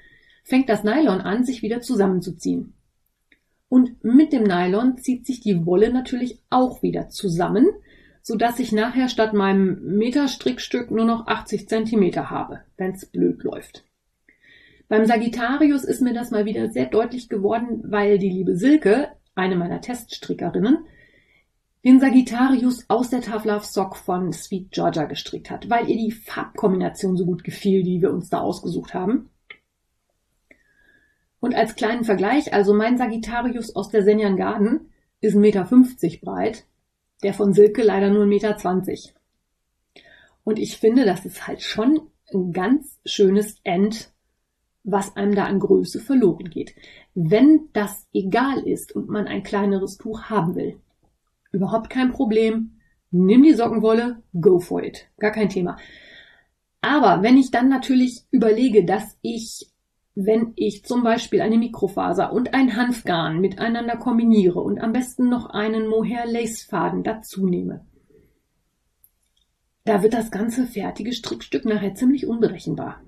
fängt 0.44 0.68
das 0.68 0.84
Nylon 0.84 1.20
an, 1.20 1.44
sich 1.44 1.62
wieder 1.62 1.80
zusammenzuziehen. 1.80 2.74
Und 3.72 4.04
mit 4.04 4.34
dem 4.34 4.42
Nylon 4.42 4.98
zieht 4.98 5.24
sich 5.24 5.40
die 5.40 5.64
Wolle 5.64 5.90
natürlich 5.90 6.38
auch 6.50 6.82
wieder 6.82 7.08
zusammen, 7.08 7.68
so 8.20 8.36
dass 8.36 8.58
ich 8.58 8.70
nachher 8.70 9.08
statt 9.08 9.32
meinem 9.32 9.96
Meterstrickstück 9.96 10.90
nur 10.90 11.06
noch 11.06 11.26
80 11.26 11.70
Zentimeter 11.70 12.28
habe, 12.28 12.60
wenn's 12.76 13.06
blöd 13.06 13.42
läuft. 13.44 13.86
Beim 14.88 15.06
Sagittarius 15.06 15.84
ist 15.84 16.02
mir 16.02 16.12
das 16.12 16.30
mal 16.30 16.44
wieder 16.44 16.68
sehr 16.68 16.84
deutlich 16.84 17.30
geworden, 17.30 17.82
weil 17.84 18.18
die 18.18 18.28
liebe 18.28 18.56
Silke, 18.56 19.08
eine 19.34 19.56
meiner 19.56 19.80
Teststrickerinnen, 19.80 20.84
den 21.82 21.98
Sagittarius 21.98 22.84
aus 22.88 23.08
der 23.08 23.22
Tough 23.22 23.46
Love 23.46 23.64
Sock 23.64 23.96
von 23.96 24.34
Sweet 24.34 24.70
Georgia 24.70 25.06
gestrickt 25.06 25.50
hat, 25.50 25.70
weil 25.70 25.88
ihr 25.88 25.96
die 25.96 26.12
Farbkombination 26.12 27.16
so 27.16 27.24
gut 27.24 27.42
gefiel, 27.42 27.84
die 27.84 28.02
wir 28.02 28.12
uns 28.12 28.28
da 28.28 28.40
ausgesucht 28.40 28.92
haben. 28.92 29.30
Und 31.42 31.54
als 31.54 31.76
kleinen 31.76 32.04
Vergleich, 32.04 32.54
also 32.54 32.72
mein 32.72 32.96
Sagittarius 32.96 33.76
aus 33.76 33.90
der 33.90 34.02
Senjan 34.02 34.38
Garden 34.38 34.92
ist 35.20 35.36
1,50 35.36 35.40
Meter 35.40 36.24
breit, 36.24 36.64
der 37.22 37.34
von 37.34 37.52
Silke 37.52 37.82
leider 37.82 38.08
nur 38.08 38.24
1,20 38.24 38.86
Meter. 38.86 39.20
Und 40.44 40.58
ich 40.58 40.78
finde, 40.78 41.04
das 41.04 41.26
ist 41.26 41.46
halt 41.46 41.60
schon 41.60 42.00
ein 42.32 42.52
ganz 42.52 42.98
schönes 43.04 43.56
End, 43.64 44.12
was 44.82 45.16
einem 45.16 45.34
da 45.34 45.44
an 45.44 45.60
Größe 45.60 46.00
verloren 46.00 46.48
geht. 46.48 46.74
Wenn 47.14 47.68
das 47.74 48.06
egal 48.14 48.60
ist 48.66 48.96
und 48.96 49.08
man 49.08 49.26
ein 49.26 49.42
kleineres 49.42 49.98
Tuch 49.98 50.30
haben 50.30 50.54
will, 50.54 50.80
Überhaupt 51.52 51.90
kein 51.90 52.10
Problem. 52.10 52.78
Nimm 53.10 53.42
die 53.42 53.52
Sockenwolle, 53.52 54.22
go 54.40 54.58
for 54.58 54.82
it. 54.82 55.06
Gar 55.18 55.32
kein 55.32 55.50
Thema. 55.50 55.76
Aber 56.80 57.22
wenn 57.22 57.36
ich 57.36 57.50
dann 57.50 57.68
natürlich 57.68 58.24
überlege, 58.30 58.84
dass 58.84 59.16
ich, 59.20 59.70
wenn 60.14 60.52
ich 60.56 60.84
zum 60.84 61.02
Beispiel 61.02 61.40
eine 61.40 61.56
Mikrofaser 61.56 62.32
und 62.32 62.52
ein 62.54 62.76
Hanfgarn 62.76 63.40
miteinander 63.40 63.96
kombiniere 63.96 64.60
und 64.60 64.78
am 64.78 64.92
besten 64.92 65.28
noch 65.28 65.46
einen 65.50 65.88
Mohair 65.88 66.26
Lace 66.26 66.62
Faden 66.62 67.02
dazu 67.02 67.46
nehme, 67.46 67.86
da 69.84 70.02
wird 70.02 70.12
das 70.12 70.30
ganze 70.30 70.66
fertige 70.66 71.12
Strickstück 71.12 71.64
nachher 71.64 71.94
ziemlich 71.94 72.26
unberechenbar. 72.26 73.02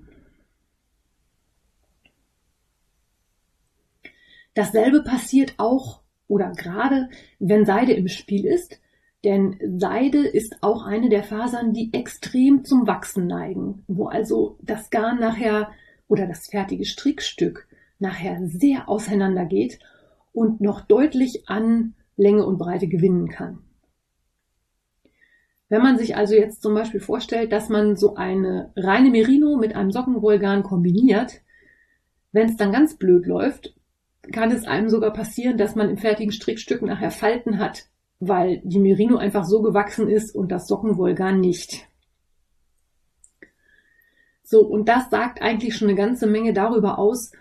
Dasselbe 4.53 5.03
passiert 5.03 5.55
auch 5.57 6.01
oder 6.27 6.51
gerade 6.51 7.09
wenn 7.39 7.65
Seide 7.65 7.93
im 7.93 8.07
Spiel 8.07 8.45
ist, 8.45 8.79
denn 9.23 9.59
Seide 9.79 10.25
ist 10.25 10.57
auch 10.61 10.85
eine 10.85 11.09
der 11.09 11.23
Fasern, 11.23 11.73
die 11.73 11.93
extrem 11.93 12.63
zum 12.63 12.87
Wachsen 12.87 13.27
neigen, 13.27 13.83
wo 13.87 14.07
also 14.07 14.57
das 14.61 14.89
Garn 14.89 15.19
nachher 15.19 15.71
oder 16.07 16.27
das 16.27 16.47
fertige 16.47 16.85
Strickstück 16.85 17.67
nachher 17.99 18.39
sehr 18.47 18.89
auseinander 18.89 19.45
geht 19.45 19.79
und 20.33 20.61
noch 20.61 20.81
deutlich 20.81 21.47
an 21.47 21.95
Länge 22.17 22.45
und 22.45 22.57
Breite 22.57 22.87
gewinnen 22.87 23.29
kann. 23.29 23.59
Wenn 25.67 25.81
man 25.81 25.97
sich 25.97 26.15
also 26.15 26.35
jetzt 26.35 26.61
zum 26.61 26.75
Beispiel 26.75 26.99
vorstellt, 26.99 27.51
dass 27.51 27.69
man 27.69 27.95
so 27.95 28.15
eine 28.15 28.71
reine 28.75 29.09
Merino 29.09 29.57
mit 29.57 29.75
einem 29.75 29.91
Sockenwollgarn 29.91 30.63
kombiniert, 30.63 31.41
wenn 32.31 32.49
es 32.49 32.57
dann 32.57 32.71
ganz 32.71 32.97
blöd 32.97 33.25
läuft 33.25 33.75
kann 34.31 34.51
es 34.51 34.65
einem 34.65 34.89
sogar 34.89 35.13
passieren, 35.13 35.57
dass 35.57 35.75
man 35.75 35.89
im 35.89 35.97
fertigen 35.97 36.31
Strickstück 36.31 36.81
nachher 36.81 37.11
Falten 37.11 37.59
hat, 37.59 37.87
weil 38.19 38.61
die 38.63 38.79
Merino 38.79 39.17
einfach 39.17 39.45
so 39.45 39.61
gewachsen 39.61 40.07
ist 40.07 40.35
und 40.35 40.51
das 40.51 40.67
Sockenwollgarn 40.67 41.39
nicht. 41.39 41.87
So, 44.47 44.61
und 44.61 44.87
das 44.87 45.09
sagt 45.09 45.41
eigentlich 45.41 45.75
schon 45.75 45.89
eine 45.89 45.97
ganze 45.97 46.27
Menge 46.27 46.53
darüber 46.53 46.99
aus, 46.99 47.31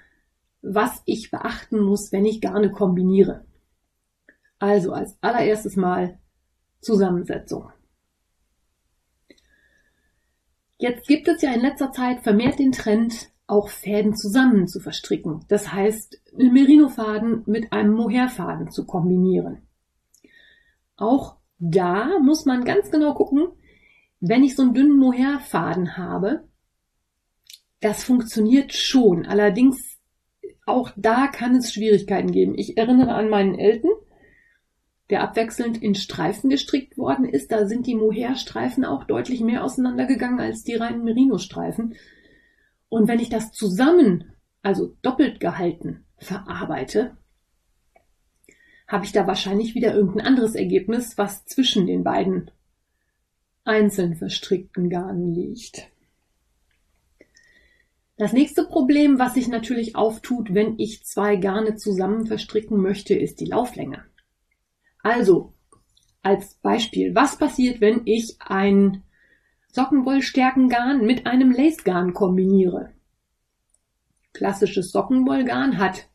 was 0.63 1.03
ich 1.05 1.31
beachten 1.31 1.79
muss, 1.79 2.11
wenn 2.13 2.25
ich 2.25 2.41
Garne 2.41 2.71
kombiniere. 2.71 3.45
Also 4.59 4.93
als 4.93 5.19
allererstes 5.21 5.77
Mal 5.77 6.19
Zusammensetzung. 6.81 7.71
Jetzt 10.79 11.07
gibt 11.07 11.29
es 11.29 11.43
ja 11.43 11.53
in 11.53 11.61
letzter 11.61 11.93
Zeit 11.93 12.21
vermehrt 12.23 12.59
den 12.59 12.73
Trend, 12.73 13.31
auch 13.47 13.69
Fäden 13.69 14.17
zusammen 14.17 14.67
zu 14.67 14.81
verstricken. 14.81 15.45
Das 15.49 15.73
heißt, 15.73 16.19
Merino-Faden 16.35 17.43
mit 17.45 17.71
einem 17.75 17.93
Mohair-Faden 17.93 18.71
zu 18.71 18.87
kombinieren. 18.87 19.69
Auch 20.97 21.37
da 21.59 22.19
muss 22.21 22.47
man 22.47 22.65
ganz 22.65 22.91
genau 22.91 23.13
gucken, 23.13 23.49
wenn 24.21 24.43
ich 24.43 24.57
so 24.57 24.63
einen 24.63 24.73
dünnen 24.73 24.97
Mohair-Faden 24.97 25.99
habe, 25.99 26.49
das 27.85 28.03
funktioniert 28.03 28.73
schon. 28.73 29.27
Allerdings 29.27 29.99
auch 30.65 30.91
da 30.97 31.27
kann 31.27 31.55
es 31.57 31.73
Schwierigkeiten 31.73 32.33
geben. 32.33 32.55
Ich 32.57 32.79
erinnere 32.79 33.15
an 33.15 33.29
meinen 33.29 33.59
Elten, 33.59 33.89
der 35.11 35.23
abwechselnd 35.23 35.83
in 35.83 35.95
Streifen 35.95 36.49
gestrickt 36.49 36.97
worden 36.97 37.29
ist. 37.29 37.53
Da 37.53 37.67
sind 37.67 37.87
die 37.87 37.95
Mohair-Streifen 37.95 38.87
auch 38.87 39.05
deutlich 39.05 39.41
mehr 39.41 39.63
auseinandergegangen 39.63 40.41
als 40.41 40.65
die 40.65 40.77
reinen 40.77 41.05
Merino-Streifen. 41.05 41.95
Und 42.89 43.07
wenn 43.07 43.21
ich 43.21 43.29
das 43.29 43.53
zusammen, 43.53 44.33
also 44.63 44.97
doppelt 45.03 45.39
gehalten, 45.39 46.07
verarbeite, 46.17 47.19
habe 48.89 49.05
ich 49.05 49.13
da 49.13 49.27
wahrscheinlich 49.27 49.75
wieder 49.75 49.95
irgendein 49.95 50.27
anderes 50.27 50.55
Ergebnis, 50.55 51.19
was 51.19 51.45
zwischen 51.45 51.87
den 51.87 52.03
beiden 52.03 52.51
einzeln 53.65 54.15
verstrickten 54.15 54.89
Garnen 54.89 55.35
liegt. 55.35 55.91
Das 58.17 58.33
nächste 58.33 58.65
Problem, 58.65 59.19
was 59.19 59.35
sich 59.35 59.49
natürlich 59.49 59.97
auftut, 59.97 60.55
wenn 60.55 60.79
ich 60.79 61.05
zwei 61.05 61.35
Garne 61.35 61.75
zusammen 61.75 62.27
verstricken 62.27 62.81
möchte, 62.81 63.15
ist 63.15 63.41
die 63.41 63.47
Lauflänge. 63.47 64.05
Also, 65.03 65.53
als 66.23 66.55
Beispiel, 66.55 67.15
was 67.15 67.37
passiert, 67.37 67.81
wenn 67.81 68.03
ich 68.05 68.37
ein 68.41 69.03
Sockenwollstärkengarn 69.73 71.05
mit 71.05 71.27
einem 71.27 71.51
Lacegarn 71.51 72.15
kombiniere? 72.15 72.93
Klassisches 74.33 74.93
Sockenwollgarn 74.93 75.79
hat 75.79 76.09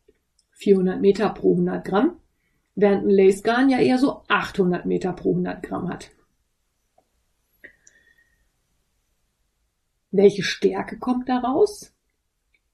400 0.53 1.01
Meter 1.01 1.29
pro 1.29 1.51
100 1.51 1.85
Gramm, 1.85 2.17
während 2.75 3.05
ein 3.05 3.09
Lacegarn 3.09 3.69
ja 3.69 3.79
eher 3.79 3.97
so 3.97 4.23
800 4.29 4.85
Meter 4.85 5.11
pro 5.11 5.31
100 5.31 5.61
Gramm 5.63 5.89
hat. 5.89 6.11
Welche 10.11 10.43
Stärke 10.43 10.97
kommt 10.97 11.29
daraus? 11.29 11.93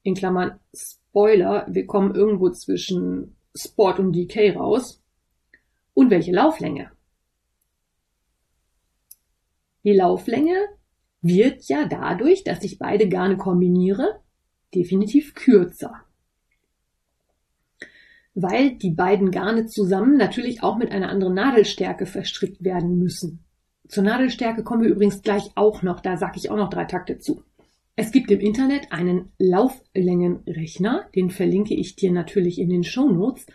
In 0.04 0.15
Klammern 0.15 0.60
Spoiler, 0.74 1.68
wir 1.70 1.86
kommen 1.86 2.15
irgendwo 2.15 2.50
zwischen 2.51 3.36
Sport 3.56 4.00
und 4.00 4.13
DK 4.13 4.56
raus. 4.56 5.01
Und 5.94 6.10
welche 6.10 6.32
Lauflänge? 6.32 6.92
Die 9.84 9.94
Lauflänge 9.94 10.56
wird 11.22 11.68
ja 11.68 11.88
dadurch, 11.88 12.44
dass 12.44 12.63
ich 12.63 12.80
beide 12.80 13.08
Garne 13.08 13.38
kombiniere, 13.38 14.22
definitiv 14.74 15.34
kürzer. 15.36 15.94
Weil 18.34 18.75
die 18.75 18.92
beiden 18.92 19.32
Garne 19.32 19.65
zusammen 19.68 20.18
natürlich 20.18 20.63
auch 20.63 20.77
mit 20.77 20.92
einer 20.92 21.10
anderen 21.10 21.36
Nadelstärke 21.36 22.06
verstrickt 22.06 22.63
werden 22.63 22.98
müssen. 22.98 23.44
Zur 23.88 24.04
Nadelstärke 24.04 24.63
kommen 24.63 24.84
wir 24.84 24.89
übrigens 24.89 25.22
gleich 25.22 25.51
auch 25.56 25.84
noch, 25.84 26.00
da 26.00 26.18
sage 26.18 26.38
ich 26.38 26.50
auch 26.50 26.58
noch 26.58 26.70
drei 26.70 26.86
Takte 26.86 27.20
zu. 27.20 27.44
Es 27.96 28.12
gibt 28.12 28.30
im 28.30 28.42
Internet 28.42 28.92
einen 28.92 29.32
Lauflängenrechner, 29.38 31.08
den 31.15 31.30
verlinke 31.30 31.74
ich 31.74 31.96
dir 31.96 32.12
natürlich 32.12 32.60
in 32.60 32.70
den 32.70 32.84
Show 32.84 33.10
Notes. 33.10 33.46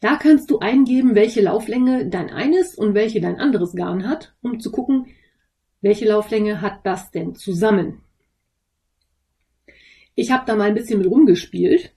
Da 0.00 0.16
kannst 0.16 0.50
du 0.50 0.60
eingeben, 0.60 1.14
welche 1.14 1.42
Lauflänge 1.42 2.08
dein 2.08 2.30
eines 2.30 2.76
und 2.76 2.94
welche 2.94 3.20
dein 3.20 3.38
anderes 3.38 3.74
Garn 3.74 4.08
hat, 4.08 4.34
um 4.42 4.60
zu 4.60 4.70
gucken, 4.70 5.06
welche 5.80 6.06
Lauflänge 6.06 6.60
hat 6.62 6.80
das 6.84 7.10
denn 7.10 7.34
zusammen. 7.34 8.00
Ich 10.14 10.30
habe 10.30 10.44
da 10.46 10.56
mal 10.56 10.68
ein 10.68 10.74
bisschen 10.74 10.98
mit 10.98 11.10
rumgespielt 11.10 11.94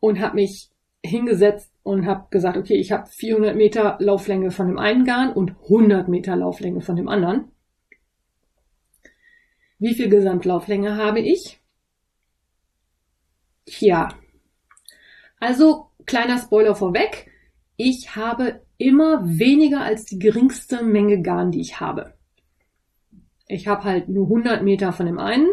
und 0.00 0.20
habe 0.20 0.36
mich 0.36 0.70
hingesetzt 1.04 1.70
und 1.82 2.06
habe 2.06 2.26
gesagt, 2.30 2.56
okay, 2.56 2.74
ich 2.74 2.90
habe 2.90 3.06
400 3.06 3.54
Meter 3.54 3.96
Lauflänge 4.00 4.50
von 4.50 4.68
dem 4.68 4.78
einen 4.78 5.04
Garn 5.04 5.32
und 5.32 5.54
100 5.64 6.08
Meter 6.08 6.34
Lauflänge 6.34 6.80
von 6.80 6.96
dem 6.96 7.08
anderen. 7.08 7.52
Wie 9.78 9.94
viel 9.94 10.08
Gesamtlauflänge 10.08 10.96
habe 10.96 11.20
ich? 11.20 11.60
Tja, 13.66 14.08
also 15.40 15.88
kleiner 16.06 16.38
Spoiler 16.38 16.74
vorweg, 16.74 17.30
ich 17.76 18.16
habe 18.16 18.62
immer 18.78 19.20
weniger 19.24 19.82
als 19.82 20.04
die 20.06 20.18
geringste 20.18 20.82
Menge 20.82 21.20
Garn, 21.22 21.50
die 21.50 21.60
ich 21.60 21.80
habe. 21.80 22.14
Ich 23.46 23.68
habe 23.68 23.84
halt 23.84 24.08
nur 24.08 24.24
100 24.24 24.62
Meter 24.62 24.92
von 24.92 25.06
dem 25.06 25.18
einen 25.18 25.48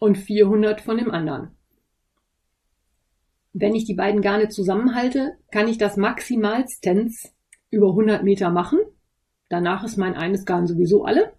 und 0.00 0.18
400 0.18 0.80
von 0.80 0.98
dem 0.98 1.10
anderen. 1.10 1.56
Wenn 3.52 3.74
ich 3.74 3.84
die 3.84 3.94
beiden 3.94 4.22
Garne 4.22 4.48
zusammenhalte, 4.48 5.36
kann 5.50 5.68
ich 5.68 5.78
das 5.78 5.96
maximalstens 5.96 7.32
über 7.70 7.88
100 7.90 8.22
Meter 8.22 8.50
machen. 8.50 8.78
Danach 9.48 9.84
ist 9.84 9.98
mein 9.98 10.14
eines 10.14 10.46
Garn 10.46 10.66
sowieso 10.66 11.04
alle. 11.04 11.32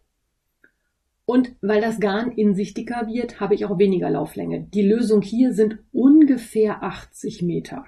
Und 1.26 1.56
weil 1.62 1.82
das 1.82 2.00
Garn 2.00 2.32
in 2.32 2.54
sich 2.54 2.74
dicker 2.74 3.08
wird, 3.08 3.40
habe 3.40 3.56
ich 3.56 3.66
auch 3.66 3.80
weniger 3.80 4.10
Lauflänge. 4.10 4.68
Die 4.74 4.82
Lösung 4.82 5.22
hier 5.22 5.54
sind 5.54 5.80
ungefähr 5.92 6.84
80 6.84 7.42
Meter. 7.42 7.86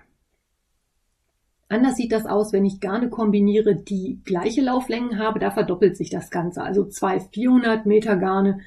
Anders 1.68 1.98
sieht 1.98 2.12
das 2.12 2.26
aus, 2.26 2.54
wenn 2.54 2.64
ich 2.64 2.80
Garne 2.80 3.10
kombiniere, 3.10 3.76
die 3.76 4.22
gleiche 4.24 4.62
Lauflängen 4.62 5.20
habe. 5.20 5.40
Da 5.40 5.52
verdoppelt 5.52 5.98
sich 5.98 6.10
das 6.10 6.30
Ganze. 6.30 6.64
Also 6.64 6.86
zwei 6.86 7.20
400 7.20 7.86
Meter 7.86 8.16
Garne 8.16 8.60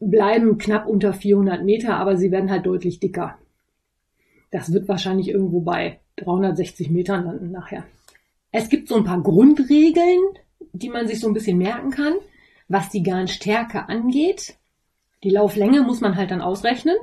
bleiben 0.00 0.58
knapp 0.58 0.86
unter 0.88 1.12
400 1.12 1.62
Meter, 1.64 1.96
aber 1.96 2.16
sie 2.16 2.32
werden 2.32 2.50
halt 2.50 2.66
deutlich 2.66 3.00
dicker. 3.00 3.38
Das 4.52 4.72
wird 4.72 4.86
wahrscheinlich 4.86 5.28
irgendwo 5.28 5.62
bei 5.62 5.98
360 6.16 6.90
Metern 6.90 7.24
landen 7.24 7.50
nachher. 7.50 7.84
Es 8.52 8.68
gibt 8.68 8.86
so 8.86 8.96
ein 8.96 9.04
paar 9.04 9.22
Grundregeln, 9.22 10.20
die 10.72 10.90
man 10.90 11.08
sich 11.08 11.18
so 11.18 11.26
ein 11.26 11.34
bisschen 11.34 11.58
merken 11.58 11.90
kann, 11.90 12.14
was 12.68 12.90
die 12.90 13.02
Garnstärke 13.02 13.88
angeht. 13.88 14.58
Die 15.24 15.30
Lauflänge 15.30 15.82
muss 15.82 16.00
man 16.00 16.16
halt 16.16 16.30
dann 16.30 16.42
ausrechnen. 16.42 16.96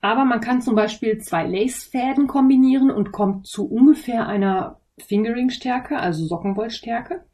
Aber 0.00 0.24
man 0.24 0.40
kann 0.40 0.62
zum 0.62 0.74
Beispiel 0.74 1.18
zwei 1.18 1.46
Lacefäden 1.46 2.26
kombinieren 2.26 2.90
und 2.90 3.12
kommt 3.12 3.46
zu 3.46 3.70
ungefähr 3.70 4.26
einer 4.26 4.80
Fingeringstärke, 4.98 5.98
also 5.98 6.26
Sockenwollstärke. 6.26 7.24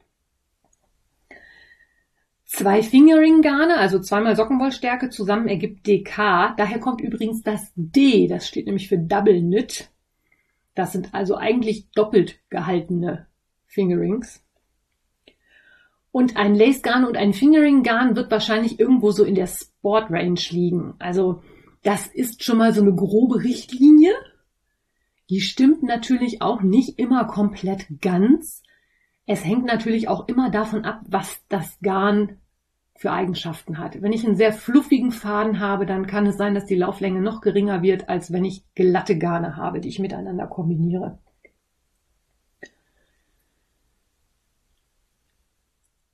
Zwei 2.50 2.82
Fingering-Garne, 2.82 3.76
also 3.76 3.98
zweimal 3.98 4.34
Sockenwollstärke 4.34 5.10
zusammen 5.10 5.48
ergibt 5.48 5.86
DK. 5.86 6.54
Daher 6.56 6.80
kommt 6.80 7.02
übrigens 7.02 7.42
das 7.42 7.72
D, 7.76 8.26
das 8.26 8.48
steht 8.48 8.64
nämlich 8.64 8.88
für 8.88 8.96
Double 8.96 9.38
Knit. 9.38 9.90
Das 10.74 10.92
sind 10.92 11.12
also 11.12 11.36
eigentlich 11.36 11.90
doppelt 11.90 12.38
gehaltene 12.48 13.26
Fingerings. 13.66 14.42
Und 16.10 16.38
ein 16.38 16.54
Lace-Garn 16.54 17.04
und 17.04 17.18
ein 17.18 17.34
Fingering-Garn 17.34 18.16
wird 18.16 18.30
wahrscheinlich 18.30 18.80
irgendwo 18.80 19.10
so 19.10 19.24
in 19.24 19.34
der 19.34 19.46
Sport-Range 19.46 20.40
liegen. 20.48 20.94
Also 20.98 21.42
das 21.82 22.06
ist 22.06 22.44
schon 22.44 22.56
mal 22.56 22.72
so 22.72 22.80
eine 22.80 22.94
grobe 22.94 23.44
Richtlinie. 23.44 24.14
Die 25.28 25.42
stimmt 25.42 25.82
natürlich 25.82 26.40
auch 26.40 26.62
nicht 26.62 26.98
immer 26.98 27.26
komplett 27.26 28.00
ganz. 28.00 28.62
Es 29.30 29.44
hängt 29.44 29.66
natürlich 29.66 30.08
auch 30.08 30.26
immer 30.26 30.50
davon 30.50 30.86
ab, 30.86 31.02
was 31.06 31.44
das 31.50 31.78
Garn 31.82 32.38
für 32.96 33.12
Eigenschaften 33.12 33.76
hat. 33.76 34.00
Wenn 34.00 34.14
ich 34.14 34.24
einen 34.24 34.36
sehr 34.36 34.54
fluffigen 34.54 35.12
Faden 35.12 35.60
habe, 35.60 35.84
dann 35.84 36.06
kann 36.06 36.26
es 36.26 36.38
sein, 36.38 36.54
dass 36.54 36.64
die 36.64 36.76
Lauflänge 36.76 37.20
noch 37.20 37.42
geringer 37.42 37.82
wird, 37.82 38.08
als 38.08 38.32
wenn 38.32 38.46
ich 38.46 38.64
glatte 38.74 39.18
Garne 39.18 39.56
habe, 39.56 39.80
die 39.80 39.90
ich 39.90 39.98
miteinander 39.98 40.46
kombiniere. 40.46 41.18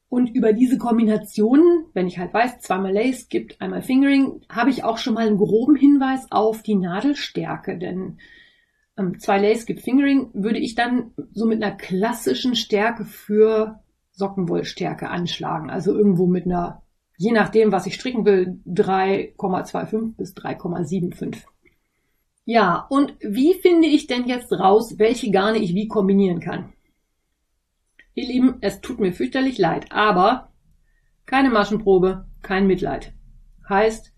Und 0.08 0.34
über 0.34 0.52
diese 0.52 0.76
Kombinationen, 0.76 1.86
wenn 1.92 2.08
ich 2.08 2.18
halt 2.18 2.34
weiß, 2.34 2.58
zweimal 2.60 2.92
Lace 2.92 3.28
gibt, 3.28 3.60
einmal 3.60 3.82
Fingering, 3.82 4.40
habe 4.48 4.70
ich 4.70 4.82
auch 4.82 4.98
schon 4.98 5.14
mal 5.14 5.26
einen 5.28 5.38
groben 5.38 5.76
Hinweis 5.76 6.26
auf 6.32 6.64
die 6.64 6.74
Nadelstärke, 6.74 7.78
denn 7.78 8.18
zwei 9.18 9.38
Lace 9.38 9.66
gibt 9.66 9.80
Fingering, 9.80 10.30
würde 10.34 10.58
ich 10.58 10.74
dann 10.74 11.12
so 11.32 11.46
mit 11.46 11.62
einer 11.62 11.74
klassischen 11.74 12.54
Stärke 12.54 13.04
für 13.04 13.80
Sockenwollstärke 14.12 15.08
anschlagen. 15.08 15.70
Also 15.70 15.92
irgendwo 15.94 16.26
mit 16.26 16.44
einer, 16.44 16.82
je 17.16 17.32
nachdem, 17.32 17.72
was 17.72 17.86
ich 17.86 17.94
stricken 17.94 18.24
will, 18.24 18.60
3,25 18.66 20.16
bis 20.16 20.34
3,75. 20.34 21.38
Ja, 22.44 22.86
und 22.90 23.14
wie 23.20 23.54
finde 23.54 23.88
ich 23.88 24.06
denn 24.06 24.26
jetzt 24.26 24.52
raus, 24.52 24.98
welche 24.98 25.30
Garne 25.30 25.58
ich 25.58 25.74
wie 25.74 25.88
kombinieren 25.88 26.40
kann? 26.40 26.72
Ihr 28.14 28.26
Lieben, 28.26 28.58
es 28.60 28.80
tut 28.80 29.00
mir 29.00 29.12
fürchterlich 29.12 29.58
leid, 29.58 29.90
aber 29.90 30.52
keine 31.26 31.50
Maschenprobe, 31.50 32.26
kein 32.42 32.66
Mitleid. 32.66 33.12
Heißt, 33.68 34.12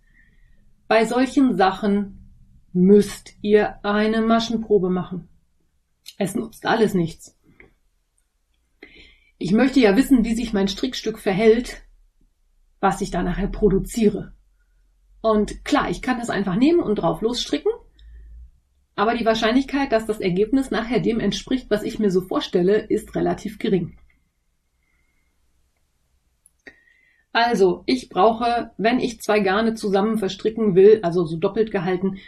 bei 0.89 1.05
solchen 1.05 1.57
Sachen 1.57 2.16
müsst 2.77 3.35
ihr 3.41 3.83
eine 3.85 4.21
Maschenprobe 4.21 4.91
machen. 4.91 5.29
Es 6.19 6.35
nutzt 6.35 6.67
alles 6.67 6.93
nichts. 6.93 7.37
Ich 9.39 9.53
möchte 9.53 9.81
ja 9.81 9.97
wissen, 9.97 10.25
wie 10.25 10.35
sich 10.35 10.53
mein 10.53 10.69
Strickstück 10.69 11.19
verhält, 11.19 11.83
was 12.81 13.01
ich 13.01 13.11
da 13.11 13.23
nachher 13.23 13.49
produziere. 13.49 14.35
Und 15.23 15.65
klar, 15.65 15.91
ich 15.91 16.03
kann 16.03 16.19
das 16.19 16.29
einfach 16.29 16.55
nehmen 16.55 16.81
und 16.81 16.97
drauf 16.97 17.23
losstricken, 17.23 17.73
aber 18.95 19.15
die 19.15 19.25
Wahrscheinlichkeit, 19.25 19.91
dass 19.91 20.07
das 20.07 20.21
Ergebnis 20.21 20.71
nachher 20.71 21.01
dem 21.01 21.19
entspricht, 21.19 21.71
was 21.71 21.83
ich 21.83 21.99
mir 21.99 22.11
so 22.11 22.21
vorstelle, 22.21 22.77
ist 22.77 23.15
relativ 23.15 23.59
gering. 23.59 23.99
Also, 27.33 27.85
ich 27.87 28.09
brauche, 28.09 28.73
wenn 28.77 28.99
ich 28.99 29.21
zwei 29.21 29.41
Garne 29.41 29.75
zusammen 29.75 30.19
verstricken 30.19 30.75
will, 30.75 31.01
also 31.03 31.25
so 31.25 31.37
doppelt 31.37 31.71
gehalten, 31.71 32.19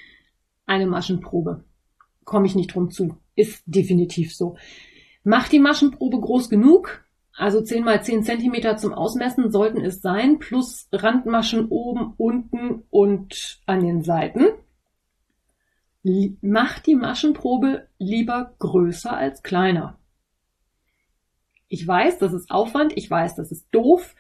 eine 0.69 0.87
Maschenprobe. 0.87 1.65
Komme 2.25 2.47
ich 2.47 2.55
nicht 2.55 2.75
drum 2.75 2.91
zu. 2.91 3.17
Ist 3.35 3.63
definitiv 3.67 4.35
so. 4.35 4.57
Macht 5.25 5.53
die 5.53 5.61
Maschenprobe 5.61 6.21
groß 6.21 6.49
genug, 6.49 7.05
also 7.37 7.61
10 7.63 7.85
mal 7.85 8.03
10 8.03 8.25
Zentimeter 8.25 8.77
zum 8.77 8.93
Ausmessen 8.93 9.51
sollten 9.53 9.81
es 9.81 10.03
sein, 10.03 10.39
plus 10.39 10.89
Randmaschen 10.93 11.69
oben, 11.69 12.15
unten 12.17 12.83
und 12.91 13.61
an 13.67 13.81
den 13.81 14.03
Seiten. 14.03 14.47
Macht 16.41 16.87
die 16.87 16.97
Maschenprobe 16.97 17.87
lieber 17.99 18.55
größer 18.59 19.17
als 19.17 19.43
kleiner. 19.43 19.99
Ich 21.69 21.87
weiß, 21.87 22.19
das 22.19 22.33
ist 22.33 22.51
Aufwand, 22.51 22.97
ich 22.97 23.11
weiß, 23.11 23.37
das 23.37 23.53
ist 23.53 23.67
doof, 23.73 24.15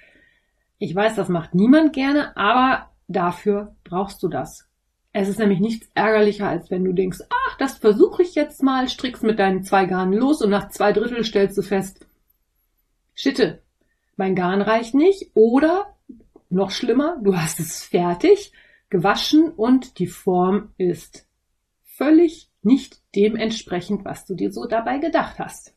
ich 0.78 0.94
weiß, 0.94 1.16
das 1.16 1.28
macht 1.28 1.54
niemand 1.54 1.92
gerne, 1.92 2.36
aber 2.36 2.90
dafür 3.08 3.74
brauchst 3.84 4.22
du 4.22 4.28
das. 4.28 4.67
Es 5.12 5.28
ist 5.28 5.38
nämlich 5.38 5.60
nichts 5.60 5.88
ärgerlicher, 5.94 6.48
als 6.48 6.70
wenn 6.70 6.84
du 6.84 6.92
denkst, 6.92 7.20
ach, 7.30 7.56
das 7.58 7.78
versuche 7.78 8.22
ich 8.22 8.34
jetzt 8.34 8.62
mal, 8.62 8.88
strickst 8.88 9.22
mit 9.22 9.38
deinen 9.38 9.64
zwei 9.64 9.86
Garnen 9.86 10.12
los 10.12 10.42
und 10.42 10.50
nach 10.50 10.68
zwei 10.68 10.92
Drittel 10.92 11.24
stellst 11.24 11.56
du 11.56 11.62
fest, 11.62 12.06
Schitte, 13.14 13.62
mein 14.16 14.34
Garn 14.34 14.62
reicht 14.62 14.94
nicht 14.94 15.30
oder 15.34 15.96
noch 16.50 16.70
schlimmer, 16.70 17.18
du 17.22 17.36
hast 17.36 17.58
es 17.58 17.82
fertig, 17.82 18.52
gewaschen 18.90 19.50
und 19.50 19.98
die 19.98 20.06
Form 20.06 20.72
ist 20.76 21.26
völlig 21.82 22.50
nicht 22.62 23.02
dementsprechend, 23.14 24.04
was 24.04 24.24
du 24.24 24.34
dir 24.34 24.52
so 24.52 24.66
dabei 24.66 24.98
gedacht 24.98 25.38
hast. 25.38 25.74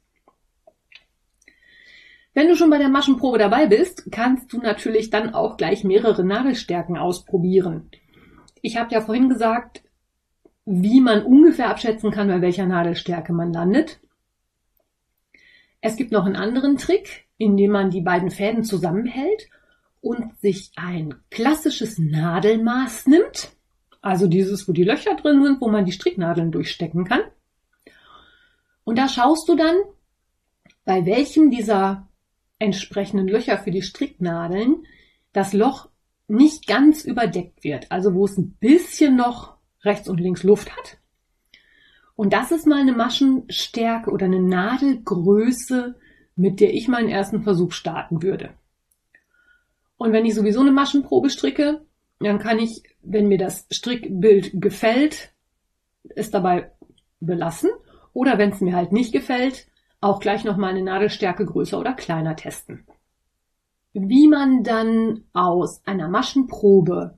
Wenn 2.34 2.48
du 2.48 2.56
schon 2.56 2.70
bei 2.70 2.78
der 2.78 2.90
Maschenprobe 2.90 3.38
dabei 3.38 3.66
bist, 3.66 4.10
kannst 4.12 4.54
du 4.54 4.60
natürlich 4.60 5.10
dann 5.10 5.34
auch 5.34 5.58
gleich 5.58 5.84
mehrere 5.84 6.24
Nadelstärken 6.24 6.98
ausprobieren. 6.98 7.90
Ich 8.62 8.78
habe 8.78 8.94
ja 8.94 9.02
vorhin 9.02 9.30
gesagt, 9.30 9.84
wie 10.66 11.02
man 11.02 11.24
ungefähr 11.24 11.70
abschätzen 11.70 12.12
kann, 12.12 12.28
bei 12.28 12.42
welcher 12.42 12.66
Nadelstärke 12.66 13.34
man 13.34 13.52
landet. 13.52 14.00
Es 15.82 15.96
gibt 15.96 16.12
noch 16.12 16.26
einen 16.26 16.36
anderen 16.36 16.78
Trick, 16.78 17.26
indem 17.38 17.72
man 17.72 17.90
die 17.90 18.02
beiden 18.02 18.30
Fäden 18.30 18.64
zusammenhält 18.64 19.50
und 20.00 20.40
sich 20.40 20.72
ein 20.76 21.16
klassisches 21.32 21.98
Nadelmaß 21.98 23.08
nimmt. 23.08 23.52
Also 24.02 24.28
dieses, 24.28 24.68
wo 24.68 24.74
die 24.74 24.84
Löcher 24.84 25.16
drin 25.16 25.44
sind, 25.44 25.62
wo 25.62 25.70
man 25.70 25.86
die 25.86 25.92
Stricknadeln 25.92 26.52
durchstecken 26.52 27.06
kann. 27.06 27.22
Und 28.84 28.98
da 28.98 29.08
schaust 29.08 29.48
du 29.48 29.56
dann, 29.56 29.76
bei 30.86 31.06
welchem 31.06 31.52
dieser 31.52 32.08
entsprechenden 32.60 33.28
Löcher 33.28 33.58
für 33.58 33.72
die 33.72 33.82
Stricknadeln 33.82 34.86
das 35.34 35.54
Loch 35.54 35.90
nicht 36.32 36.68
ganz 36.68 37.04
überdeckt 37.04 37.64
wird. 37.64 37.92
Also 37.92 38.14
wo 38.14 38.26
es 38.26 38.38
ein 38.38 38.52
bisschen 38.60 39.16
noch 39.16 39.56
rechts 39.84 40.08
und 40.08 40.20
links 40.20 40.44
Luft 40.44 40.76
hat. 40.76 40.98
Und 42.16 42.34
das 42.34 42.52
ist 42.52 42.68
mal 42.68 42.80
eine 42.80 42.94
Maschenstärke 42.94 44.12
oder 44.12 44.26
eine 44.26 44.42
Nadelgröße, 44.42 45.96
mit 46.36 46.60
der 46.60 46.74
ich 46.74 46.88
meinen 46.88 47.10
ersten 47.10 47.44
Versuch 47.44 47.72
starten 47.72 48.22
würde. 48.22 48.52
Und 49.98 50.14
wenn 50.14 50.26
ich 50.26 50.36
sowieso 50.36 50.62
eine 50.62 50.72
Maschenprobe 50.72 51.30
stricke, 51.30 51.82
dann 52.20 52.40
kann 52.40 52.60
ich, 52.60 52.84
wenn 53.02 53.28
mir 53.28 53.38
das 53.38 53.68
Strickbild 53.72 54.62
gefällt, 54.62 55.32
es 56.16 56.32
dabei 56.32 56.72
belassen. 57.20 57.70
Oder 58.14 58.38
wenn 58.38 58.52
es 58.52 58.62
mir 58.62 58.76
halt 58.76 58.92
nicht 58.92 59.14
gefällt, 59.14 59.68
auch 60.00 60.20
gleich 60.20 60.44
nochmal 60.44 60.72
eine 60.72 60.84
Nadelstärke 60.84 61.46
größer 61.46 61.80
oder 61.80 61.94
kleiner 61.94 62.36
testen. 62.36 62.86
Wie 63.94 64.28
man 64.28 64.64
dann 64.64 65.26
aus 65.34 65.82
einer 65.86 66.08
Maschenprobe 66.08 67.18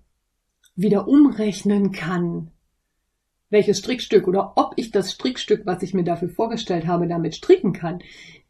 wieder 0.76 1.08
umrechnen 1.08 1.92
kann, 1.92 2.52
welches 3.50 3.78
Strickstück 3.80 4.28
oder 4.28 4.54
ob 4.56 4.74
ich 4.78 4.92
das 4.92 5.12
Strickstück, 5.12 5.66
was 5.66 5.84
ich 5.84 5.94
mir 5.94 6.04
dafür 6.04 6.30
vorgestellt 6.30 6.88
habe, 6.88 7.08
damit 7.08 7.36
stricken 7.36 7.74
kann, 7.74 8.00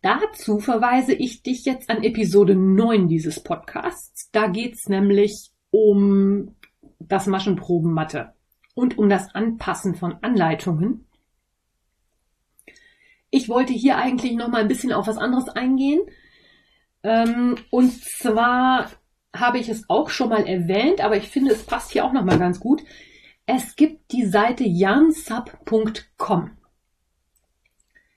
dazu 0.01 0.59
verweise 0.59 1.13
ich 1.13 1.43
dich 1.43 1.65
jetzt 1.65 1.89
an 1.89 2.03
Episode 2.03 2.55
9 2.55 3.09
dieses 3.09 3.43
Podcasts. 3.43 4.29
Da 4.31 4.47
geht's 4.47 4.87
nämlich 4.87 5.51
um 5.69 6.55
das 6.99 7.27
Maschenprobenmatte 7.27 8.33
und 8.73 8.97
um 8.97 9.09
das 9.09 9.35
Anpassen 9.35 9.95
von 9.95 10.15
Anleitungen. 10.21 11.05
Ich 13.29 13.49
wollte 13.49 13.73
hier 13.73 13.97
eigentlich 13.97 14.33
noch 14.35 14.47
mal 14.47 14.61
ein 14.61 14.67
bisschen 14.67 14.93
auf 14.93 15.07
was 15.07 15.17
anderes 15.17 15.49
eingehen. 15.49 16.01
Ähm, 17.03 17.57
und 17.69 17.91
zwar 17.91 18.89
habe 19.35 19.57
ich 19.57 19.69
es 19.69 19.89
auch 19.89 20.09
schon 20.09 20.29
mal 20.29 20.47
erwähnt, 20.47 21.01
aber 21.01 21.17
ich 21.17 21.29
finde, 21.29 21.51
es 21.51 21.63
passt 21.63 21.91
hier 21.91 22.05
auch 22.05 22.13
noch 22.13 22.23
mal 22.23 22.39
ganz 22.39 22.59
gut. 22.59 22.83
Es 23.45 23.75
gibt 23.75 24.11
die 24.11 24.25
Seite 24.25 24.63
yarnsub.com. 24.63 26.51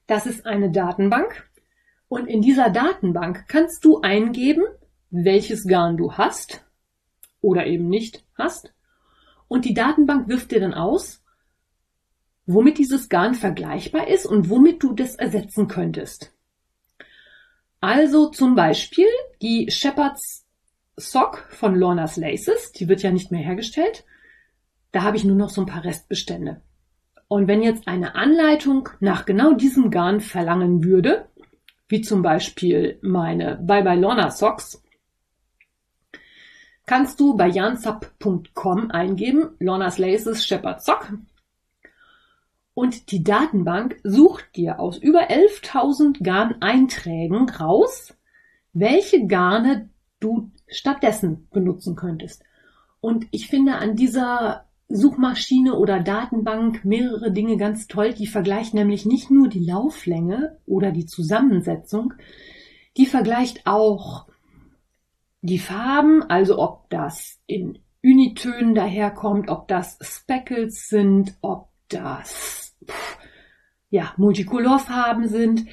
Das 0.06 0.26
ist 0.26 0.46
eine 0.46 0.70
Datenbank 0.70 1.50
und 2.08 2.26
in 2.26 2.42
dieser 2.42 2.70
Datenbank 2.70 3.46
kannst 3.48 3.84
du 3.84 4.00
eingeben, 4.00 4.62
welches 5.10 5.66
Garn 5.66 5.96
du 5.96 6.12
hast 6.12 6.64
oder 7.40 7.66
eben 7.66 7.88
nicht 7.88 8.24
hast. 8.36 8.72
Und 9.48 9.64
die 9.64 9.74
Datenbank 9.74 10.28
wirft 10.28 10.52
dir 10.52 10.60
dann 10.60 10.74
aus, 10.74 11.24
womit 12.46 12.78
dieses 12.78 13.08
Garn 13.08 13.34
vergleichbar 13.34 14.06
ist 14.06 14.26
und 14.26 14.48
womit 14.48 14.82
du 14.82 14.92
das 14.92 15.16
ersetzen 15.16 15.66
könntest. 15.66 16.35
Also 17.86 18.30
zum 18.30 18.56
Beispiel 18.56 19.06
die 19.40 19.70
Shepherd's 19.70 20.44
Sock 20.96 21.46
von 21.50 21.76
Lorna's 21.76 22.16
Laces, 22.16 22.72
die 22.72 22.88
wird 22.88 23.00
ja 23.04 23.12
nicht 23.12 23.30
mehr 23.30 23.44
hergestellt. 23.44 24.04
Da 24.90 25.04
habe 25.04 25.16
ich 25.16 25.22
nur 25.22 25.36
noch 25.36 25.50
so 25.50 25.60
ein 25.60 25.68
paar 25.68 25.84
Restbestände. 25.84 26.62
Und 27.28 27.46
wenn 27.46 27.62
jetzt 27.62 27.86
eine 27.86 28.16
Anleitung 28.16 28.88
nach 28.98 29.24
genau 29.24 29.52
diesem 29.52 29.92
Garn 29.92 30.18
verlangen 30.18 30.82
würde, 30.82 31.28
wie 31.86 32.00
zum 32.00 32.22
Beispiel 32.22 32.98
meine 33.02 33.54
Bye 33.62 33.84
Bye 33.84 34.00
Lorna 34.00 34.32
Socks, 34.32 34.82
kannst 36.86 37.20
du 37.20 37.36
bei 37.36 37.46
jansub.com 37.46 38.90
eingeben, 38.90 39.50
Lorna's 39.60 39.98
Laces 39.98 40.44
Shepherd 40.44 40.82
Sock 40.82 41.12
und 42.76 43.10
die 43.10 43.24
Datenbank 43.24 43.98
sucht 44.04 44.54
dir 44.54 44.78
aus 44.80 44.98
über 44.98 45.30
11.000 45.30 46.22
Garneinträgen 46.22 47.48
raus, 47.48 48.14
welche 48.74 49.26
Garne 49.26 49.88
du 50.20 50.50
stattdessen 50.68 51.48
benutzen 51.50 51.96
könntest. 51.96 52.42
Und 53.00 53.28
ich 53.30 53.48
finde 53.48 53.76
an 53.76 53.96
dieser 53.96 54.66
Suchmaschine 54.90 55.74
oder 55.74 56.00
Datenbank 56.00 56.84
mehrere 56.84 57.32
Dinge 57.32 57.56
ganz 57.56 57.86
toll. 57.86 58.12
Die 58.12 58.26
vergleicht 58.26 58.74
nämlich 58.74 59.06
nicht 59.06 59.30
nur 59.30 59.48
die 59.48 59.64
Lauflänge 59.64 60.58
oder 60.66 60.92
die 60.92 61.06
Zusammensetzung, 61.06 62.12
die 62.98 63.06
vergleicht 63.06 63.66
auch 63.66 64.26
die 65.40 65.58
Farben, 65.58 66.22
also 66.24 66.58
ob 66.58 66.90
das 66.90 67.40
in 67.46 67.78
Unitönen 68.04 68.74
daherkommt, 68.74 69.48
ob 69.48 69.66
das 69.66 69.98
Speckles 70.02 70.90
sind, 70.90 71.38
ob 71.40 71.70
das 71.88 72.65
ja, 73.90 74.12
Multicolorfarben 74.16 75.28
sind. 75.28 75.66